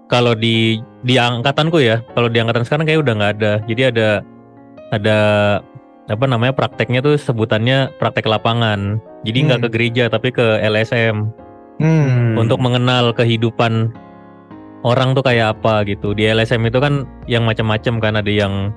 [0.08, 3.52] kalau di di angkatanku ya, kalau di angkatan sekarang kayak udah nggak ada.
[3.68, 4.24] Jadi ada
[4.92, 5.20] ada
[6.08, 9.04] apa namanya prakteknya tuh sebutannya praktek lapangan.
[9.28, 9.66] Jadi nggak Hmm.
[9.68, 11.28] ke gereja tapi ke LSM
[11.78, 12.40] Hmm.
[12.40, 13.92] untuk mengenal kehidupan
[14.88, 16.16] orang tuh kayak apa gitu.
[16.16, 18.72] Di LSM itu kan yang macam-macam kan ada yang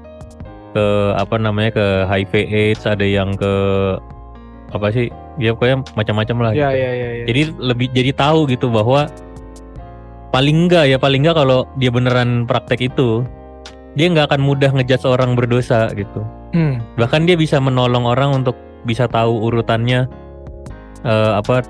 [0.75, 3.53] ke apa namanya ke HIV AIDS, ada yang ke
[4.71, 5.11] apa sih?
[5.39, 6.53] Ya pokoknya macam-macam lah.
[6.55, 6.83] Ya, gitu.
[6.83, 7.25] ya, ya, ya.
[7.31, 9.07] Jadi lebih jadi tahu gitu bahwa
[10.31, 13.27] paling enggak ya paling enggak kalau dia beneran praktek itu
[13.99, 16.23] dia nggak akan mudah ngejudge orang berdosa gitu.
[16.55, 16.83] Hmm.
[16.99, 18.55] Bahkan dia bisa menolong orang untuk
[18.87, 20.09] bisa tahu urutannya
[21.05, 21.67] eh, apa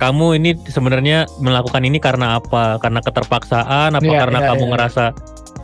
[0.00, 2.80] kamu ini sebenarnya melakukan ini karena apa?
[2.80, 4.70] Karena keterpaksaan apa Iya, karena iya, kamu iya.
[4.72, 5.04] ngerasa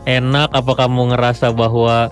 [0.07, 2.09] enak apa kamu ngerasa bahwa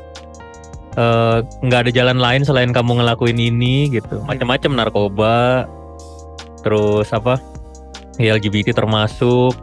[0.98, 4.22] eh, nggak ada jalan lain selain kamu ngelakuin ini gitu.
[4.26, 5.66] Macam-macam narkoba
[6.66, 7.38] terus apa?
[8.16, 9.56] ya LGBT termasuk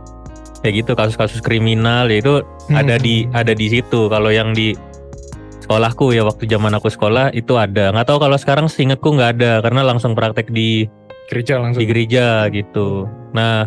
[0.63, 2.35] kayak gitu kasus-kasus kriminal ya itu
[2.71, 3.35] ada di Hmm.
[3.35, 4.75] ada di situ kalau yang di
[5.59, 9.53] sekolahku ya waktu zaman aku sekolah itu ada nggak tahu kalau sekarang seingatku nggak ada
[9.61, 10.87] karena langsung praktek di
[11.27, 11.81] gereja langsung.
[11.81, 13.67] di gereja gitu nah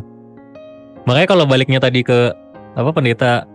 [1.03, 2.31] makanya kalau baliknya tadi ke
[2.73, 3.47] apa pendeta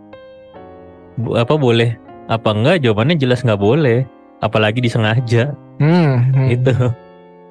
[1.16, 4.04] bu- apa boleh apa enggak jawabannya jelas nggak boleh
[4.40, 6.48] apalagi disengaja Hmm, hmm.
[6.50, 6.72] itu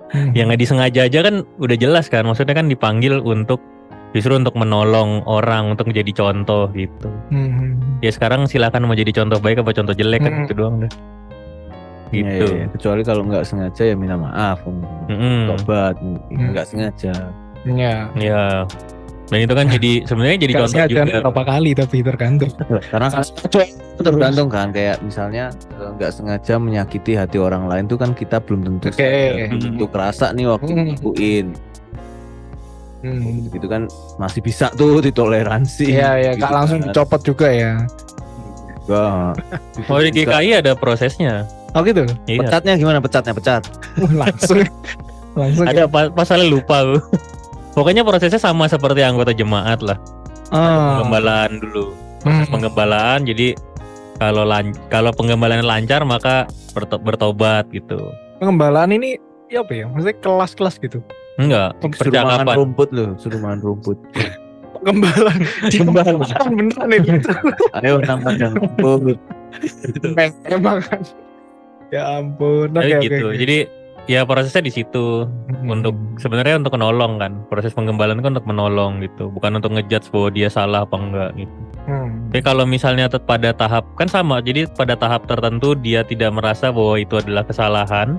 [0.10, 0.34] Hmm.
[0.34, 3.62] yang nggak disengaja aja kan udah jelas kan maksudnya kan dipanggil untuk
[4.10, 7.72] justru untuk menolong orang untuk menjadi contoh gitu Hmm, hmm.
[8.02, 10.46] ya sekarang silakan mau jadi contoh baik apa contoh jelek kan Hmm.
[10.46, 10.92] itu doang deh
[12.10, 12.68] Iya, gitu iya, iya.
[12.74, 14.66] Kecuali kalau nggak sengaja ya minta maaf.
[14.66, 15.46] Mm-mm.
[15.54, 16.50] Tobat, Hmm.
[16.50, 17.14] nggak sengaja.
[17.70, 18.10] Ya.
[18.18, 18.66] ya
[19.30, 22.50] dan itu kan jadi sebenarnya jadi Nggak contoh sengaja juga berapa kali tapi tergantung.
[22.90, 23.24] Karena kan
[24.02, 28.82] tergantung kan kayak misalnya eh, nggak sengaja menyakiti hati orang lain tuh kan kita belum
[28.82, 30.82] tentu belum tentu kerasa nih waktu Hmm.
[30.98, 31.69] ngelakuin Hmm.
[33.50, 36.88] Gitu kan masih bisa tuh ditoleransi Iya, ya, Gitu Kak langsung kan.
[36.88, 37.74] dicopot juga ya.
[38.82, 39.34] Enggak.
[39.90, 42.02] oh di GKI ada prosesnya Oh gitu.
[42.26, 43.62] iya pecatnya gimana pecatnya pecat
[44.22, 44.66] langsung
[45.32, 45.64] langsung.
[45.64, 46.98] ada pa- pasalnya lupa aku
[47.72, 49.96] pokoknya prosesnya sama seperti anggota jemaat lah
[50.50, 50.98] Ah.
[50.98, 52.44] penggembalaan dulu Hmm.
[52.50, 53.54] penggembalaan jadi
[54.18, 59.86] kalau lan kalau penggembalaan lancar maka berto- bertobat gitu Pengembalaan ini ya apa ya?
[59.86, 61.00] Maksudnya kelas-kelas gitu.
[61.40, 63.98] Enggak suruh makan percakapan rumput loh suruh makan rumput
[64.80, 65.40] Pengembalaan.
[65.76, 66.16] Pengembalaan
[66.56, 67.20] beneran ini.
[67.84, 69.20] ayo nambah yang rumput
[70.48, 71.02] Emang kan.
[71.90, 72.72] Ya ampun.
[72.72, 73.04] Oke Jadi oke.
[73.04, 73.58] gitu jadi
[74.06, 75.68] ya prosesnya di situ Hmm.
[75.70, 80.30] untuk sebenarnya untuk menolong kan proses penggembalaan kan untuk menolong gitu bukan untuk ngejudge bahwa
[80.32, 82.30] dia salah apa enggak gitu Hmm.
[82.30, 86.96] tapi kalau misalnya pada tahap kan sama jadi pada tahap tertentu dia tidak merasa bahwa
[86.96, 88.16] itu adalah kesalahan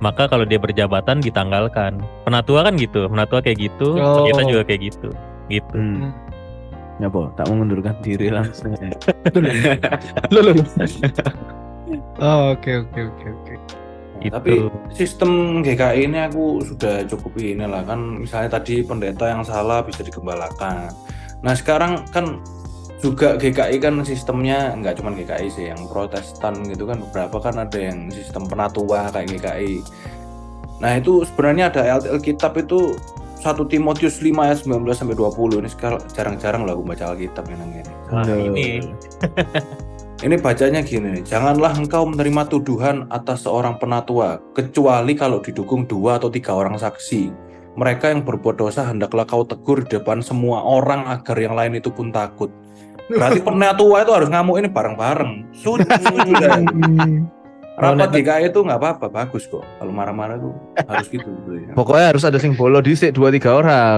[0.00, 4.24] maka kalau dia berjabatan ditanggalkan penatua kan gitu penatua kayak gitu Oh.
[4.26, 5.08] kita juga kayak gitu
[5.52, 6.10] gitu hmm.
[6.98, 10.56] ya po tak mengundurkan diri langsung loh.
[12.22, 13.54] Oh, oke oke oke oke.
[14.20, 14.30] Gitu.
[14.36, 14.52] Tapi
[14.92, 20.04] sistem GKI ini aku sudah cukup ini lah kan misalnya tadi pendeta yang salah bisa
[20.04, 20.92] digembalakan.
[21.40, 22.44] Nah sekarang kan
[23.00, 27.78] juga GKI kan sistemnya nggak cuma GKI sih yang Protestan gitu kan beberapa kan ada
[27.80, 29.80] yang sistem penatua kayak GKI.
[30.84, 32.96] Nah itu sebenarnya ada ayat Alkitab itu
[33.40, 37.60] 1 Timotius 5 ayat 19 sampai 20 ini sekarang jarang-jarang lah aku baca Alkitab yang
[37.72, 37.92] ini.
[38.12, 38.36] Nah, Loh.
[38.36, 38.66] ini
[40.20, 46.28] Ini bacanya gini, janganlah engkau menerima tuduhan atas seorang penatua, kecuali kalau didukung dua atau
[46.28, 47.32] tiga orang saksi.
[47.72, 51.88] Mereka yang berbuat dosa hendaklah kau tegur di depan semua orang agar yang lain itu
[51.88, 52.52] pun takut.
[53.10, 55.32] Berarti penatua itu harus ngamuk ini bareng-bareng.
[55.52, 55.98] Sudah.
[56.00, 57.26] Hmm.
[57.80, 59.64] Rapat DKI itu nggak apa-apa, bagus kok.
[59.80, 60.52] Kalau marah-marah tuh
[60.84, 61.24] harus gitu.
[61.24, 61.72] gitu ya.
[61.72, 63.96] pokoknya harus ada sing bolo dhisik dua tiga orang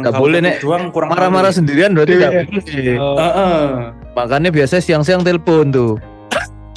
[0.00, 1.08] nggak kalau boleh, satu Nek.
[1.12, 2.20] marah-marah sendirian berarti Iya.
[2.20, 3.60] nggak boleh Oh, Heeh.
[4.14, 5.92] makanya biasanya siang-siang telepon tuh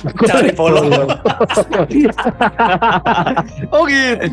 [0.02, 0.82] Cari follow.
[3.70, 4.26] oh gitu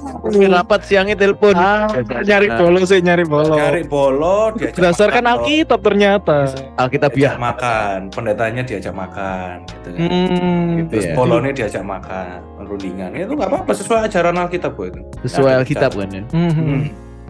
[0.49, 1.89] rapat siangnya telepon Ah,
[2.23, 3.53] nyari bolo sih nyari bolo.
[3.53, 6.37] Cari bolo, diajak Berdasarkan makan, Alkitab ternyata.
[6.77, 10.01] Alkitab ya makan, pendetanya diajak makan gitu kan.
[10.01, 10.67] Hmm.
[10.79, 11.15] Gitu Terus ya.
[11.53, 13.11] diajak makan, rundingan.
[13.13, 15.01] Itu nggak apa-apa sesuai ajaran Alkitab kok itu.
[15.21, 16.51] sesuai Alkitab kan ya Hmm.
[16.51, 16.81] Hmm.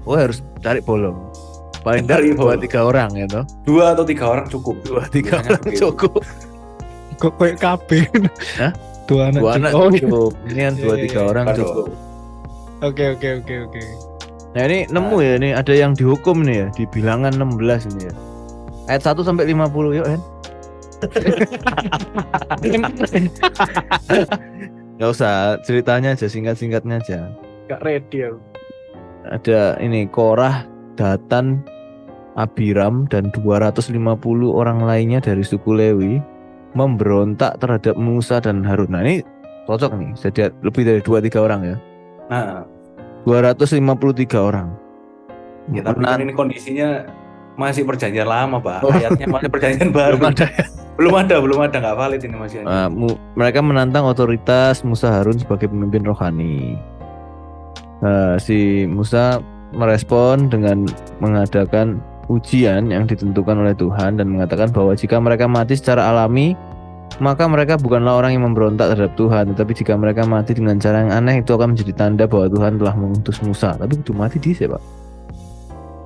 [0.04, 1.32] oh harus cari bolo
[1.80, 4.76] paling Hari dua tiga orang ya toh Dua atau tiga orang cukup.
[4.82, 5.80] dua tiga Biasanya orang begitu.
[5.86, 6.12] cukup
[7.18, 7.88] Kok kayak KB.
[8.56, 8.70] Hah?
[9.04, 9.40] Dua anak.
[9.40, 9.80] dua anak cukup.
[9.80, 11.26] Oh, cukup ini kan Iya, dua iya, tiga iya.
[11.26, 11.58] orang Aduh.
[11.58, 11.86] cukup
[12.78, 13.80] Oke oke oke oke.
[14.48, 18.14] nah ini nemu ya ini ada yang dihukum nih ya di bilangan 16 ini ya
[18.86, 20.20] ayat 1 sampai 50 yuk Hen
[24.96, 27.18] nggak usah ceritanya aja singkat-singkatnya aja
[27.66, 28.38] Gak ready aku.
[29.26, 31.62] ada ini Korah, Datan,
[32.34, 33.94] Abiram dan 250
[34.48, 36.18] orang lainnya dari suku Lewi
[36.76, 38.92] memberontak terhadap Musa dan Harun.
[38.92, 39.24] Nah ini
[39.64, 41.76] cocok nih, jadi lebih dari 2-3 orang ya.
[42.28, 42.64] Nah,
[43.24, 44.68] 253 orang.
[45.68, 47.04] ya, tapi kan ini kondisinya
[47.60, 48.80] masih perjanjian lama, Pak.
[48.80, 48.92] Oh.
[48.92, 50.16] Ayatnya masih perjanjian baru.
[50.16, 50.64] belum ada ya.
[50.96, 52.56] belum ada, belum ada, nggak valid ini masih.
[52.64, 56.80] Uh, mu- mereka menantang otoritas Musa Harun sebagai pemimpin rohani.
[58.00, 59.42] Uh, si Musa
[59.74, 60.88] merespon dengan
[61.20, 66.52] mengadakan ujian yang ditentukan oleh Tuhan dan mengatakan bahwa jika mereka mati secara alami,
[67.18, 71.12] maka mereka bukanlah orang yang memberontak terhadap Tuhan, tetapi jika mereka mati dengan cara yang
[71.16, 73.74] aneh itu akan menjadi tanda bahwa Tuhan telah mengutus Musa.
[73.74, 74.82] Tapi itu mati di Pak.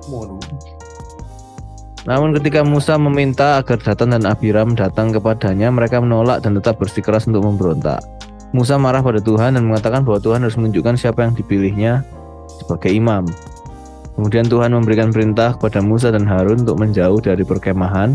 [0.09, 0.39] Waduh.
[2.03, 7.23] Namun ketika Musa meminta agar Datan dan Abiram datang kepadanya, mereka menolak dan tetap bersikeras
[7.31, 8.03] untuk memberontak.
[8.51, 12.03] Musa marah pada Tuhan dan mengatakan bahwa Tuhan harus menunjukkan siapa yang dipilihnya
[12.59, 13.23] sebagai imam.
[14.13, 18.13] Kemudian Tuhan memberikan perintah kepada Musa dan Harun untuk menjauh dari perkemahan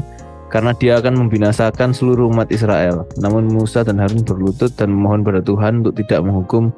[0.49, 3.05] karena dia akan membinasakan seluruh umat Israel.
[3.21, 6.71] Namun Musa dan Harun berlutut dan memohon pada Tuhan untuk tidak menghukum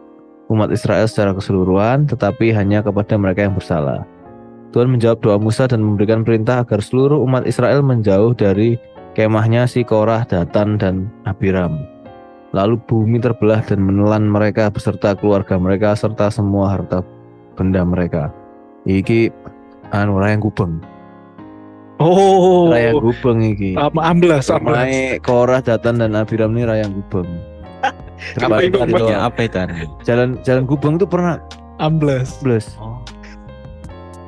[0.51, 4.03] umat Israel secara keseluruhan, tetapi hanya kepada mereka yang bersalah.
[4.71, 8.79] Tuhan menjawab doa Musa dan memberikan perintah agar seluruh umat Israel menjauh dari
[9.15, 11.87] kemahnya si Korah, Datan, dan Abiram.
[12.51, 17.03] Lalu bumi terbelah dan menelan mereka beserta keluarga mereka serta semua harta
[17.55, 18.40] benda mereka.
[18.83, 19.29] Iki
[19.91, 20.81] anu rayang gubeng.
[22.01, 22.73] Oh.
[22.73, 23.77] Rayang gubeng iki.
[23.77, 24.89] Sama amblas, amblas.
[24.89, 27.29] Mai Korah, Datan, dan Abiram ini rayang gubeng.
[28.41, 28.77] Apa itu?
[28.77, 29.87] Artinya apa itu artinya?
[30.05, 31.41] Jalan jalan gubeng itu pernah
[31.77, 32.37] Amblas.
[32.41, 33.01] bless, Oh.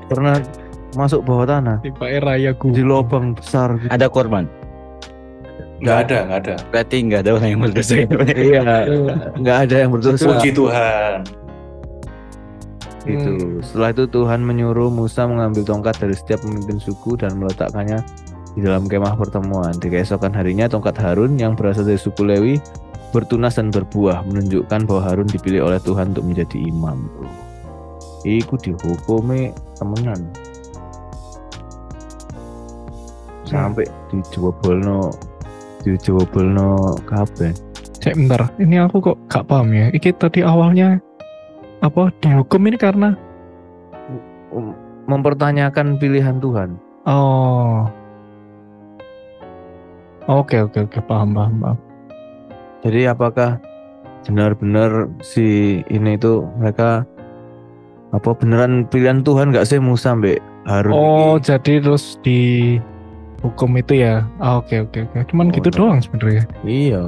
[0.08, 0.40] pernah
[0.92, 2.72] masuk bawah tanah Tiba raya gue.
[2.72, 3.88] di lubang besar gitu.
[3.88, 4.48] Ada korban.
[5.80, 6.54] Nggak ada, nggak ada.
[6.72, 7.94] Berarti nggak ada orang yang berdosa.
[8.32, 8.60] Iya,
[9.36, 10.24] nggak ada yang berdosa.
[10.24, 11.16] Puji Tuhan.
[13.04, 13.30] Gitu.
[13.36, 13.60] Hmm.
[13.62, 18.02] Setelah itu Tuhan menyuruh Musa mengambil tongkat dari setiap pemimpin suku dan meletakkannya
[18.56, 19.74] di dalam kemah pertemuan.
[19.76, 22.56] Di keesokan harinya tongkat Harun yang berasal dari suku Lewi
[23.12, 27.06] bertunas dan berbuah menunjukkan bahwa Harun dipilih oleh Tuhan untuk menjadi imam.
[28.24, 30.30] Iku dihukumi temenan.
[33.44, 35.12] Sampai dijobolno
[35.84, 37.52] dijobolno kabeh.
[38.02, 39.86] Cek bentar, ini aku kok gak paham ya.
[39.94, 40.98] Iki tadi awalnya
[41.82, 43.10] apa dihukum ini karena
[44.52, 44.76] Um,
[45.08, 46.76] mempertanyakan pilihan Tuhan.
[47.02, 47.88] oh
[50.28, 51.78] Oke oke oke paham paham paham.
[52.84, 53.56] Jadi apakah
[54.22, 55.44] benar-benar si
[55.88, 57.08] ini itu mereka
[58.12, 60.36] apa beneran pilihan Tuhan nggak sih Musa mbak
[60.68, 61.42] Harun Oh ini?
[61.42, 62.40] jadi terus di
[63.40, 64.22] hukum itu ya.
[64.36, 65.32] Ah, Oke oke oke.
[65.32, 65.76] Cuman Oh, gitu no.
[65.80, 66.44] doang sebenarnya.
[66.62, 67.02] Iya.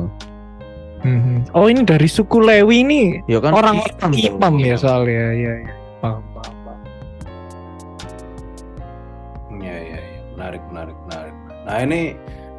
[1.05, 1.53] Mhm.
[1.53, 5.73] Oh ini dari suku Lewi ini Ya kan orang imam imam, ya soalnya ya ya.
[6.01, 6.81] Paham paham paham.
[9.61, 10.21] Iya, iya, iya.
[10.35, 11.35] Menarik, menarik, menarik.
[11.65, 12.01] Nah, ini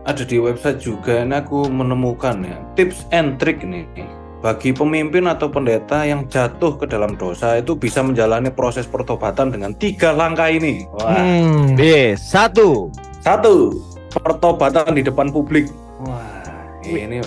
[0.06, 1.26] ada di website juga.
[1.26, 3.86] Ini aku menemukan ya tips and trick nih
[4.42, 9.74] bagi pemimpin atau pendeta yang jatuh ke dalam dosa itu bisa menjalani proses pertobatan dengan
[9.74, 10.86] tiga langkah ini.
[10.94, 11.74] Wah, Hmm.
[11.74, 12.94] B satu.
[13.26, 13.74] satu
[14.14, 15.66] pertobatan di depan publik.
[16.06, 16.22] Wah,
[16.86, 17.26] ini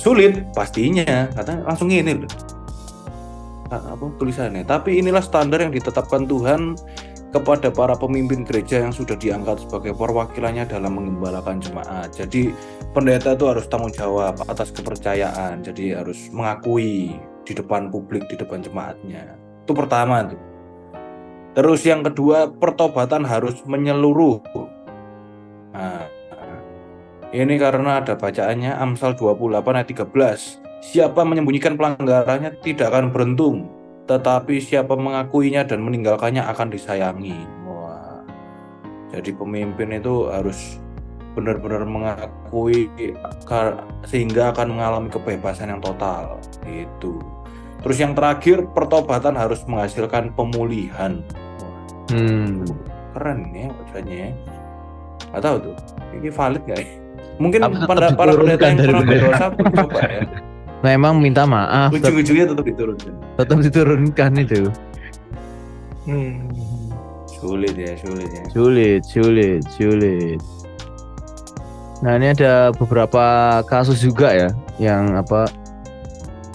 [0.00, 1.28] sulit pastinya.
[1.36, 2.16] Katanya langsung ini
[3.68, 4.64] Apa tulisannya?
[4.64, 6.74] Tapi inilah standar yang ditetapkan Tuhan
[7.30, 12.10] kepada para pemimpin gereja yang sudah diangkat sebagai perwakilannya dalam mengembalakan jemaat.
[12.10, 12.50] Jadi
[12.90, 15.62] pendeta itu harus tanggung jawab atas kepercayaan.
[15.62, 17.14] Jadi harus mengakui
[17.46, 19.38] di depan publik, di depan jemaatnya.
[19.62, 20.42] Itu pertama tuh.
[21.54, 24.42] Terus yang kedua, pertobatan harus menyeluruh.
[25.70, 26.09] Nah,
[27.30, 30.82] ini karena ada bacaannya Amsal 28 ayat 13.
[30.82, 33.70] Siapa menyembunyikan pelanggarannya tidak akan beruntung,
[34.10, 37.38] tetapi siapa mengakuinya dan meninggalkannya akan disayangi.
[37.68, 38.26] Wah.
[39.14, 40.82] Jadi pemimpin itu harus
[41.38, 42.90] benar-benar mengakui
[44.10, 46.42] sehingga akan mengalami kebebasan yang total.
[46.66, 47.22] Itu.
[47.80, 51.22] Terus yang terakhir, pertobatan harus menghasilkan pemulihan.
[52.10, 52.66] Hmm.
[53.14, 54.34] Keren ya bacanya.
[55.30, 55.76] Gak tahu tuh.
[56.18, 56.99] Ini valid gak ya?
[57.40, 60.22] Mungkin Apa pada para pendeta yang pernah berdosa pun coba ya.
[60.86, 63.12] Memang minta maaf, Ujung-ujungnya tetap diturunkan.
[63.36, 64.60] tetap diturunkan itu.
[66.04, 66.48] Hmm.
[67.30, 68.42] Sulit ya, sulit ya.
[68.50, 70.40] Sulit, sulit, sulit.
[72.00, 73.24] Nah ini ada beberapa
[73.62, 75.48] kasus juga ya yang apa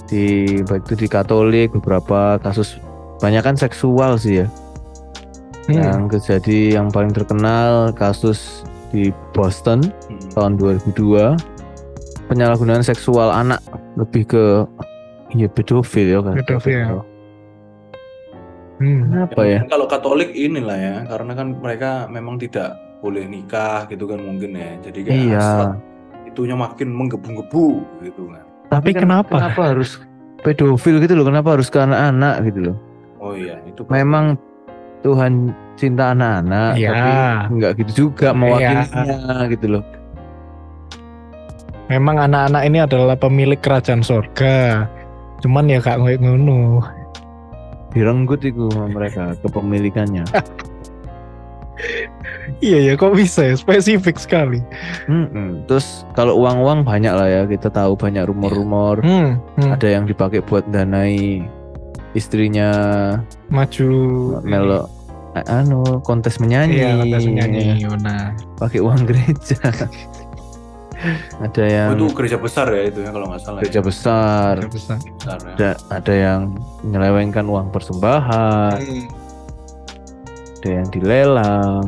[0.06, 2.82] di baik itu di Katolik beberapa kasus
[3.17, 4.48] banyak kan seksual sih ya
[5.65, 5.82] Hmm.
[5.82, 9.82] yang terjadi yang paling terkenal kasus di Boston.
[10.36, 11.39] Tahun 2002
[12.28, 13.63] penyalahgunaan seksual anak
[13.95, 14.43] lebih ke
[15.34, 17.02] ya pedofil ya kan Pedofil.
[18.76, 19.08] Hmm.
[19.08, 19.60] Kenapa ya?
[19.71, 24.76] Kalau Katolik inilah ya, karena kan mereka memang tidak boleh nikah gitu kan mungkin ya.
[24.84, 25.50] Jadi kayak Iya.
[26.28, 27.67] itunya makin menggebu-gebu
[28.04, 28.43] gitu kan.
[28.67, 29.39] Tapi kan kenapa?
[29.39, 30.04] Kenapa harus
[30.43, 31.24] pedofil gitu loh?
[31.24, 32.78] Kenapa harus ke anak-anak gitu loh?
[33.24, 34.36] Oh iya, itu Memang
[35.08, 36.89] Tuhan cinta anak-anak, Iya.
[36.91, 37.10] tapi
[37.56, 39.84] nggak gitu juga mewakilinya gitu loh.
[41.86, 44.89] Memang anak-anak ini adalah pemilik kerajaan sorga.
[45.45, 46.82] Cuman ya gak ngoyo ngono.
[47.93, 50.26] Direnggut itu sama mereka kepemilikannya.
[52.63, 54.63] Iya ya kok bisa ya spesifik sekali.
[55.12, 55.67] Mm-mm.
[55.67, 59.04] Terus kalau uang-uang banyak lah ya kita tahu banyak rumor-rumor.
[59.04, 59.76] Hmm, hmm.
[59.76, 61.43] Ada yang dipakai buat danai
[62.15, 62.71] istrinya
[63.52, 63.89] maju
[64.48, 64.88] melo
[65.36, 66.80] eh, anu kontes menyanyi.
[66.80, 67.63] Iya, kontes menyanyi.
[68.00, 69.60] Nah, Pakai uang gereja.
[71.38, 73.60] ada yang Oh, itu gereja besar ya itu ya kalau nggak salah.
[73.60, 73.84] gereja ya.
[73.84, 74.54] besar.
[74.58, 74.98] udah besar.
[75.00, 75.54] besar ya.
[75.54, 76.40] Ada ada yang
[76.82, 79.06] menyelewengkan uang persembahan, Hmm.
[80.56, 81.86] ada yang dilelang,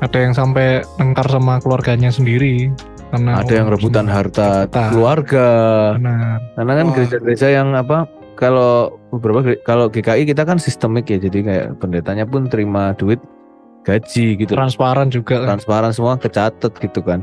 [0.00, 2.74] Ada yang sampai tengkar sama keluarganya sendiri
[3.08, 4.90] karena ada yang rebutan harta Harta.
[4.90, 5.48] keluarga.
[5.94, 6.38] Benar.
[6.52, 8.72] Karena kan gereja-gereja yang apa kalau
[9.10, 13.22] beberapa kalau GKI kita kan sistemik ya, jadi kayak pendetanya pun terima duit
[13.82, 15.42] gaji gitu, Transparan juga.
[15.44, 17.22] transparan semua kecatet gitu kan.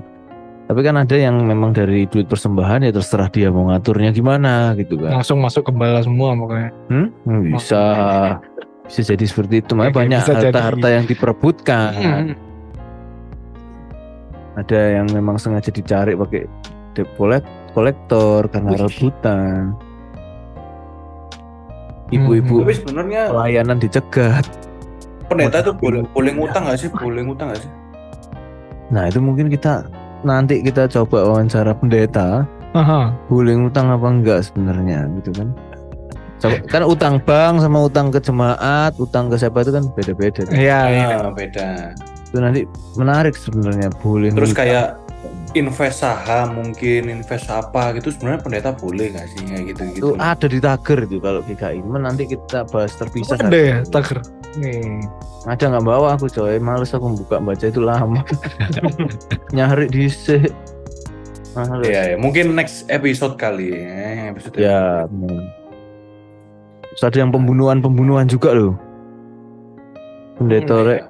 [0.70, 5.02] Tapi kan ada yang memang dari duit persembahan ya terserah dia mau ngaturnya gimana gitu
[5.02, 5.18] kan.
[5.18, 6.70] Langsung masuk gembala semua pokoknya.
[6.94, 7.10] Hmm?
[7.58, 7.82] Bisa
[8.86, 9.74] bisa jadi seperti itu.
[9.74, 10.34] Makanya banyak jadi.
[10.54, 11.90] harta-harta yang diperebutkan.
[11.98, 12.28] Hmm.
[14.62, 16.46] Ada yang memang sengaja dicari pakai
[16.94, 17.10] debt
[17.74, 18.82] kolektor karena Wih.
[18.86, 19.74] rebutan.
[22.14, 24.46] Ibu-ibu Tapi sebenarnya pelayanan dicegat.
[25.26, 26.90] pendeta itu boleh boleh ngutang nggak sih?
[26.94, 27.72] Boleh ngutang nggak sih?
[28.94, 29.86] Nah itu mungkin kita
[30.24, 32.44] nanti kita coba wawancara pendeta
[32.76, 33.14] Aha.
[33.32, 35.50] boleh ngutang apa enggak sebenarnya gitu kan.
[36.40, 40.48] Coba, kan utang bank sama utang ke jemaat, utang ke siapa itu kan beda-beda.
[40.48, 40.56] kan.
[40.56, 41.08] Iya, iya.
[41.20, 41.92] Ah, beda.
[42.32, 42.64] Itu nanti
[42.96, 44.32] menarik sebenarnya boleh.
[44.32, 44.64] Terus ngutang.
[44.64, 44.88] kayak
[45.58, 50.10] invest saham mungkin invest apa gitu sebenarnya pendeta boleh nggak sih kayak gitu gitu itu
[50.22, 51.80] ada di tager itu kalau GKI.
[51.84, 53.36] Nanti kita bahas terpisah.
[53.36, 54.24] Ada ya, taker.
[54.58, 55.06] Nih.
[55.46, 58.26] Ada nggak bawa aku coy, males aku buka baca itu lama.
[59.56, 60.10] Nyari di
[61.54, 61.86] Males.
[61.86, 62.16] Iya, ya.
[62.16, 65.10] mungkin next episode kali ya episode Ya.
[66.94, 68.78] Terus ada yang pembunuhan-pembunuhan juga loh.
[70.38, 71.02] Pendeta Hmm, rek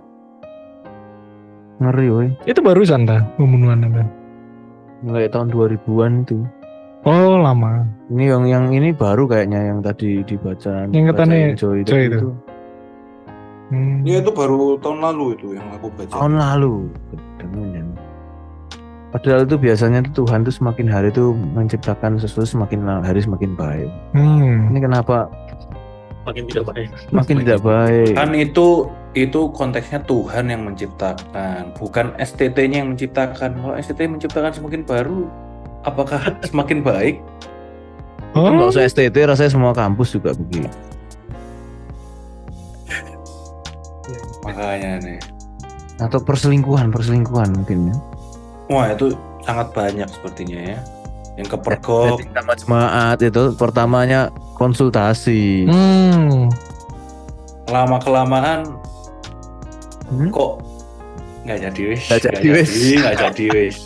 [1.80, 2.28] ngeri woy.
[2.44, 4.04] Itu barusan dah pembunuhan apa?
[5.00, 6.44] Mulai tahun 2000-an itu.
[7.08, 7.88] Oh, lama.
[8.12, 10.92] Ini yang yang ini baru kayaknya yang tadi dibaca.
[10.92, 12.30] Yang katanya Joy, Joy tadi itu.
[13.70, 14.02] Hmm.
[14.02, 16.10] Iya itu baru tahun lalu itu yang aku baca.
[16.10, 16.90] Tahun lalu.
[19.10, 23.90] Padahal itu biasanya tuh Tuhan tuh semakin hari tuh menciptakan sesuatu semakin hari semakin baik.
[24.14, 24.70] Hmm.
[24.70, 25.30] Ini kenapa
[26.30, 26.90] Makin tidak baik.
[27.10, 28.14] makin tidak baik?
[28.14, 28.86] Kan itu
[29.18, 33.58] itu konteksnya Tuhan yang menciptakan, bukan STT-nya yang menciptakan.
[33.58, 35.26] Kalau STT menciptakan semakin baru,
[35.82, 37.18] apakah semakin baik?
[38.38, 40.70] Oh, nggak usah STT, rasanya semua kampus juga begitu.
[44.50, 45.20] Makanya nih.
[45.98, 47.96] Atau perselingkuhan, perselingkuhan mungkin ya.
[48.68, 50.80] Wah itu sangat banyak sepertinya ya.
[51.36, 55.64] Yang kepergok, sama jemaat itu pertamanya konsultasi.
[55.66, 56.50] Hmm.
[57.70, 58.66] lama kelamaan
[60.10, 60.34] Hmm?
[60.34, 60.58] kok
[61.46, 62.70] nggak jadi wis, Nggak jadi wis.
[62.98, 63.78] nggak jadi wis.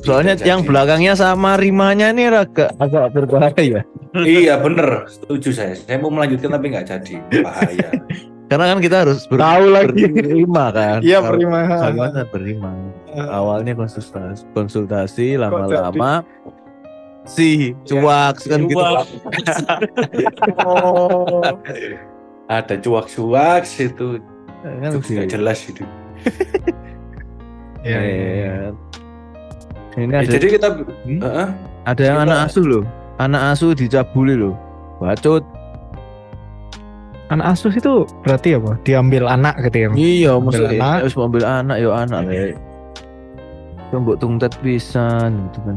[0.00, 0.68] Soalnya Tidak yang jadi.
[0.70, 3.82] belakangnya sama rimanya nih agak agak berbahaya.
[4.16, 5.74] iya bener, setuju saya.
[5.74, 7.88] Saya mau melanjutkan tapi nggak jadi, bahaya.
[8.48, 10.02] Karena kan kita harus ber Tahu lagi.
[10.08, 10.98] berima kan.
[11.00, 11.58] Iya, prima.
[11.68, 12.70] Kalian kan berima.
[13.12, 16.24] Awalnya konsultasi, konsultasi lama-lama
[17.24, 18.80] si cuak kan gitu.
[20.58, 21.52] Oh.
[22.48, 24.24] Ada cuak-cuak situ,
[24.64, 25.28] Kan gitu.
[25.28, 25.84] jelas itu.
[27.84, 28.28] Iya, iya, iya.
[28.32, 28.54] Iya.
[29.98, 31.20] Ini Ya, ada jadi kita, Hmm?
[31.20, 31.48] Heeh.
[31.84, 32.84] ada yang kita- anak asuh loh.
[33.18, 34.54] Anak asuh dicabuli loh.
[34.96, 35.44] Bacot.
[37.28, 38.80] Anak asuh itu berarti apa?
[38.88, 39.88] Diambil anak gitu ya?
[39.92, 40.96] Iya, maksudnya anak.
[41.04, 42.56] harus ambil anak ya anak lah.
[43.92, 45.76] Coba tungtet pisan gitu kan.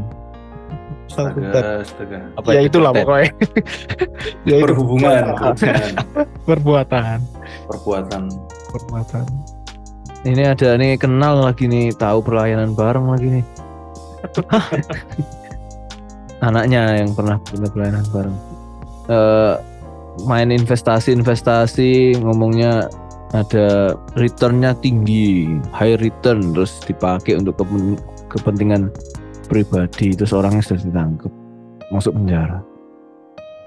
[1.12, 2.18] Astaga, astaga.
[2.56, 3.28] ya itulah pokoknya.
[4.48, 5.92] ya itu Perhubungan, perhubungan,
[6.48, 7.18] perbuatan.
[7.68, 8.22] perbuatan.
[8.72, 9.24] Perbuatan.
[10.24, 13.44] Ini ada nih kenal lagi nih, tahu pelayanan bareng lagi nih.
[16.48, 18.36] Anaknya yang pernah punya pelayanan bareng.
[19.12, 19.54] Eh
[20.28, 22.88] main investasi-investasi ngomongnya
[23.32, 28.92] ada returnnya tinggi, high return terus dipakai untuk kepen- kepentingan
[29.48, 31.32] pribadi terus orangnya sudah ditangkap
[31.88, 32.60] masuk penjara.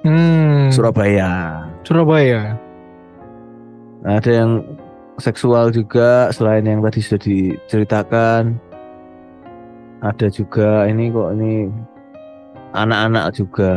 [0.05, 0.69] Hmm.
[0.69, 1.65] Surabaya.
[1.81, 2.61] Surabaya.
[4.05, 4.61] ada yang
[5.17, 8.61] seksual juga selain yang tadi sudah diceritakan.
[10.05, 11.73] Ada juga ini kok ini
[12.77, 13.73] anak-anak juga.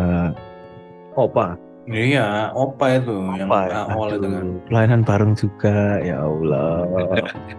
[1.16, 3.88] Opa Iya, opa itu yang Opa ya?
[3.88, 4.46] awal itu Aduh, kan.
[4.68, 6.84] pelayanan bareng juga ya Allah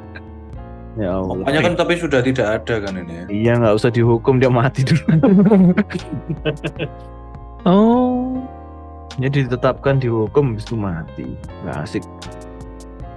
[1.01, 3.13] ya Allah Opanya kan tapi sudah tidak ada kan ini.
[3.13, 3.23] ya.
[3.27, 5.01] iya nggak usah dihukum dia mati dulu
[7.65, 8.37] oh.
[9.17, 11.27] jadi ditetapkan dihukum habis itu mati
[11.65, 12.03] nggak asik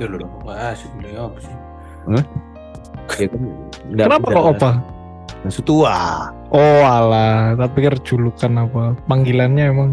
[0.00, 1.54] Ya loh, wah asik nih apa sih?
[3.20, 3.40] ya kan
[3.92, 4.70] nggak Kenapa kok opa?
[5.44, 5.94] Maksud tua
[6.48, 8.92] Oh alah, tak pikir julukan apa?
[9.06, 9.90] Panggilannya emang.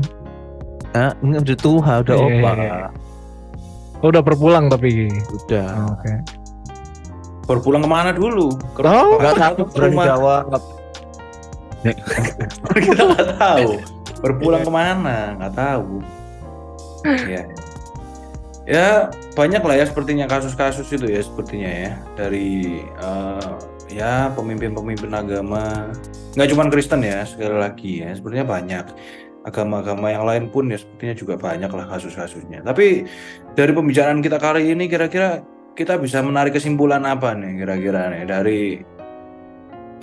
[0.94, 2.90] Ah udah tua udah Iya, opa iya.
[4.00, 5.12] Oh, udah berpulang tapi.
[5.46, 6.14] udah Oh, Oke.
[7.46, 8.56] Berpulang ke mana dulu?
[8.78, 9.10] Ke Tahu?
[9.20, 10.06] nggak tahu berani rumah?
[10.08, 10.46] jawab
[12.76, 13.70] Kita nggak tahu.
[14.20, 15.36] Berpulang ke mana?
[15.36, 16.04] Nggak tahu.
[17.28, 17.44] Ya.
[18.70, 18.88] Ya
[19.34, 23.52] banyak lah ya sepertinya kasus-kasus itu ya sepertinya ya dari eh,
[23.90, 25.90] ya pemimpin-pemimpin agama
[26.38, 28.86] nggak cuma Kristen ya sekali lagi ya sepertinya banyak
[29.48, 32.64] agama-agama yang lain pun ya sepertinya juga banyak lah kasus-kasusnya.
[32.64, 33.08] Tapi
[33.56, 35.44] dari pembicaraan kita kali ini kira-kira
[35.78, 38.60] kita bisa menarik kesimpulan apa nih kira-kira nih dari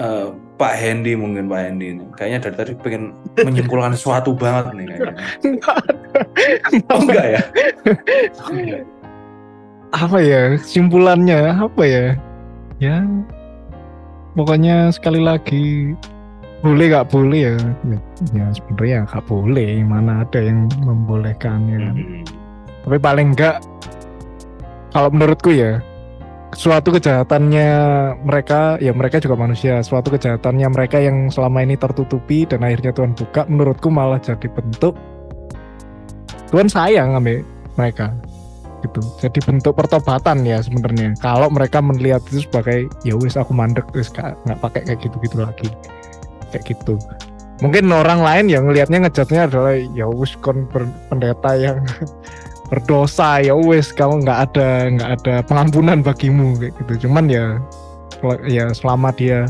[0.00, 2.08] eh, Pak Hendy mungkin Pak Hendy nih.
[2.16, 5.14] Kayaknya dari tadi pengen menyimpulkan sesuatu banget nih kayaknya.
[6.92, 7.42] Oh enggak ya?
[9.94, 12.06] apa ya kesimpulannya apa ya
[12.82, 13.00] ya
[14.36, 15.96] pokoknya sekali lagi
[16.64, 17.54] boleh nggak boleh ya?
[17.84, 17.98] Ya,
[18.32, 19.70] ya sebenarnya nggak boleh.
[19.84, 21.96] Mana ada yang membolehkan ya kan.
[21.96, 22.24] Hmm.
[22.86, 23.58] tapi paling enggak
[24.94, 25.82] kalau menurutku ya
[26.54, 27.68] suatu kejahatannya
[28.22, 29.82] mereka ya mereka juga manusia.
[29.82, 34.94] Suatu kejahatannya mereka yang selama ini tertutupi dan akhirnya Tuhan buka menurutku malah jadi bentuk
[36.54, 37.42] Tuhan sayang sama
[37.74, 38.14] mereka
[38.86, 39.02] gitu.
[39.18, 41.18] Jadi bentuk pertobatan ya sebenarnya.
[41.18, 45.42] Kalau mereka melihat itu sebagai ya wis aku mandek wis nggak pakai kayak gitu gitu
[45.42, 45.68] lagi
[46.56, 46.96] kayak gitu.
[47.64, 50.68] Mungkin orang lain yang ngelihatnya ngejatnya adalah ya wis kon
[51.08, 51.80] pendeta yang
[52.72, 57.08] berdosa ya wis kamu nggak ada nggak ada pengampunan bagimu kayak gitu.
[57.08, 57.56] Cuman ya
[58.44, 59.48] ya selama dia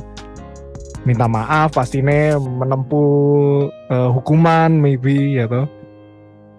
[1.06, 5.66] minta maaf pastinya menempuh eh, hukuman maybe ya toh.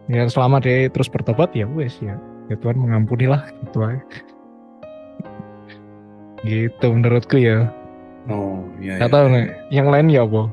[0.07, 2.19] Ya selama dia terus bertobat ya wis ya.
[2.47, 3.99] Ya Tuhan mengampuni lah gitu aja.
[6.45, 7.65] Gitu menurutku ya
[8.27, 8.99] Oh iya.
[8.99, 9.33] nggak iya, tahu iya.
[9.33, 10.43] nih yang lain ya apa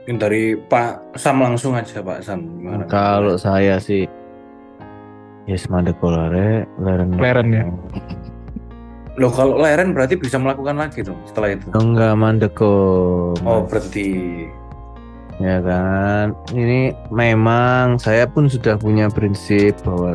[0.00, 2.42] Mungkin dari Pak Sam langsung aja Pak Sam.
[2.58, 2.82] Gimana?
[2.90, 4.08] Kalau saya sih
[5.46, 7.64] Yes mandek kolare leren Leren ya?
[9.20, 11.66] Loh kalau leren berarti bisa melakukan lagi dong setelah itu.
[11.76, 14.48] enggak mandek kok Oh berarti.
[15.38, 20.12] ya kan ini memang saya pun sudah punya prinsip bahwa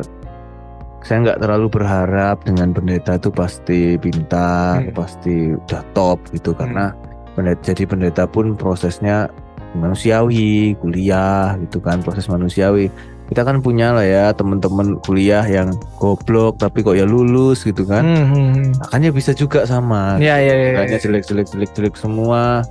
[1.06, 4.90] saya nggak terlalu berharap dengan pendeta itu pasti pintar Hmm.
[4.92, 6.90] pasti udah top gitu karena
[7.32, 9.30] pendeta jadi pendeta pun prosesnya
[9.76, 12.90] manusiawi kuliah gitu kan proses manusiawi
[13.26, 18.02] kita kan punya lah ya teman-teman kuliah yang goblok tapi kok ya lulus gitu kan
[18.02, 18.66] Hmm, hmm, hmm.
[18.80, 21.02] makanya bisa juga sama ya ya ya, Kayaknya ya.
[21.02, 22.62] jelek jelek jelek jelek semua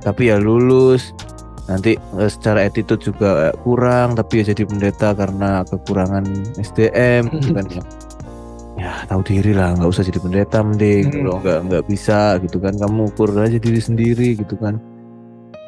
[0.00, 1.10] tapi ya lulus
[1.66, 6.24] nanti eh, secara attitude juga eh, kurang tapi ya jadi pendeta karena kekurangan
[6.58, 7.82] SDM gitu kan ya.
[8.76, 11.08] Ya tahu diri lah nggak usah jadi pendeta mending.
[11.08, 11.16] Hmm.
[11.24, 14.78] kalau nggak nggak bisa gitu kan kamu ukur aja diri sendiri gitu kan.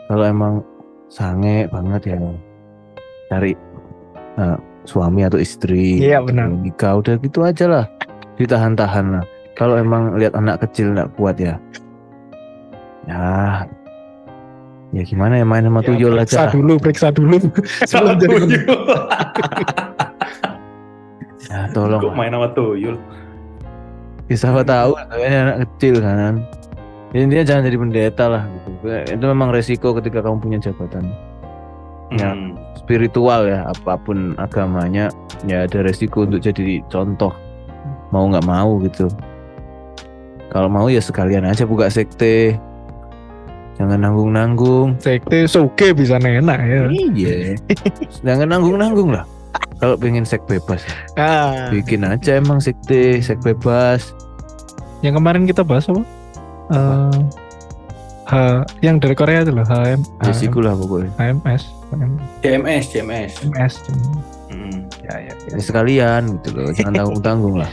[0.08, 0.54] Kalau emang
[1.08, 2.20] sange banget ya
[3.32, 3.52] cari
[4.38, 6.00] eh, suami atau istri.
[6.00, 6.48] Iya, benar.
[6.52, 7.84] nikah udah gitu aja lah
[8.36, 9.24] ditahan-tahan lah.
[9.58, 11.58] Kalau emang lihat anak kecil nggak kuat ya
[13.08, 13.64] ya
[14.90, 17.36] ya gimana ya main sama Ya, tuyul periksa aja dulu periksa dulu
[17.90, 18.74] sebelum jadi pendeta.
[21.48, 22.96] ya tolong Kok main sama tuyul?
[24.26, 26.40] ya, siapa tahu ini anak kecil kan
[27.12, 28.70] ya, intinya jangan jadi pendeta lah gitu.
[29.08, 31.08] itu memang resiko ketika kamu punya jabatan
[32.08, 32.32] Ya.
[32.32, 32.56] Hmm.
[32.72, 35.12] spiritual ya apa pun agamanya
[35.44, 37.36] ya ada resiko untuk jadi contoh
[38.08, 39.12] mau nggak mau gitu
[40.48, 42.56] kalau mau ya sekalian aja buka sekte
[43.78, 46.80] jangan nanggung nanggung sekte soke bisa enak ya.
[46.90, 47.34] Iya.
[48.26, 49.22] Jangan nanggung nanggung lah.
[49.78, 50.82] Kalau pengen seks bebas.
[51.14, 54.10] Ah, bikin aja emang sekte seks bebas.
[55.00, 56.02] Yang kemarin kita bahas apa?
[56.74, 57.18] Eh,
[58.28, 58.32] H,
[58.84, 61.08] yang dari Korea itu loh, HM, ya siku lah pokoknya.
[61.16, 61.62] HMS,
[62.44, 63.74] CMS CMS HMS.
[64.52, 64.84] Mm.
[65.06, 65.54] Ya, ya, ya.
[65.56, 66.68] ya sekalian gitu loh.
[66.76, 67.70] Jangan tanggung tanggung lah.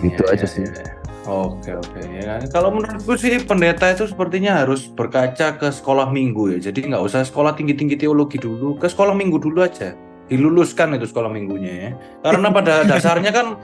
[0.00, 0.64] Gitu Iya, aja iya, sih.
[0.64, 0.84] iya.
[1.26, 2.40] Oke oke ya kan.
[2.54, 6.70] Kalau menurutku sih pendeta itu sepertinya harus berkaca ke sekolah minggu ya.
[6.70, 9.98] Jadi nggak usah sekolah tinggi tinggi teologi dulu, ke sekolah minggu dulu aja.
[10.30, 11.90] Diluluskan itu sekolah minggunya ya.
[12.22, 13.58] Karena pada dasarnya kan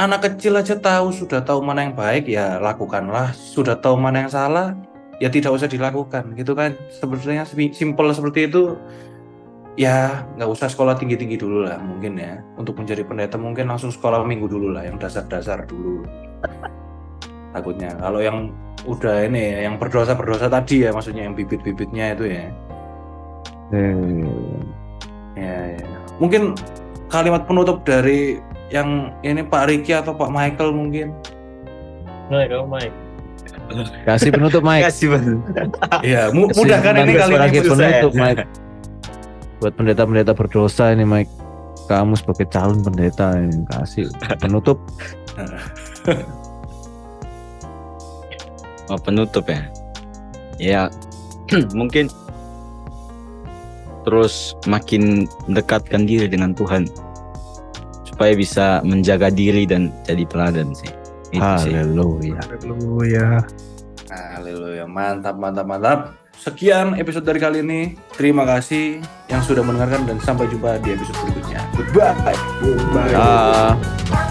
[0.00, 3.36] anak kecil aja tahu sudah tahu mana yang baik ya lakukanlah.
[3.36, 4.72] Sudah tahu mana yang salah
[5.20, 6.72] ya tidak usah dilakukan gitu kan.
[6.96, 8.80] Sebenarnya sim- simple seperti itu.
[9.76, 12.40] Ya nggak usah sekolah tinggi tinggi dulu lah mungkin ya.
[12.56, 16.08] Untuk menjadi pendeta mungkin langsung sekolah minggu dulu lah yang dasar-dasar dulu
[17.52, 17.92] takutnya.
[17.96, 18.50] Kalau yang
[18.82, 22.44] udah ini ya, yang berdosa berdosa tadi ya maksudnya yang bibit-bibitnya itu ya.
[23.72, 24.28] Eh,
[25.38, 25.86] ya, ya.
[26.20, 26.52] mungkin
[27.08, 28.40] kalimat penutup dari
[28.72, 31.12] yang ini Pak Riki atau Pak Michael mungkin?
[32.32, 32.96] Nah, kalau Mike.
[34.04, 34.84] kasih penutup Mike.
[34.88, 35.38] Kasih banget.
[36.04, 38.44] ya mu- Kasih kan ini penutup kali ini penutup Mike.
[39.60, 41.32] Buat pendeta-pendeta berdosa ini Mike.
[41.88, 44.08] Kamu sebagai calon pendeta ini kasih
[44.40, 44.80] penutup
[48.90, 49.62] Oh, penutup ya.
[50.58, 50.80] Ya,
[51.78, 52.08] mungkin
[54.02, 56.90] terus makin dekatkan diri dengan Tuhan
[58.02, 60.90] supaya bisa menjaga diri dan jadi teladan sih.
[61.32, 61.72] Itu sih.
[61.72, 63.26] haleluya Haleluya.
[64.12, 65.98] Haleluya mantap mantap mantap
[66.36, 71.16] sekian episode dari kali ini terima kasih yang sudah mendengarkan dan sampai jumpa di episode
[71.24, 72.36] berikutnya goodbye
[72.92, 73.14] Bye.
[73.16, 74.30] Ah.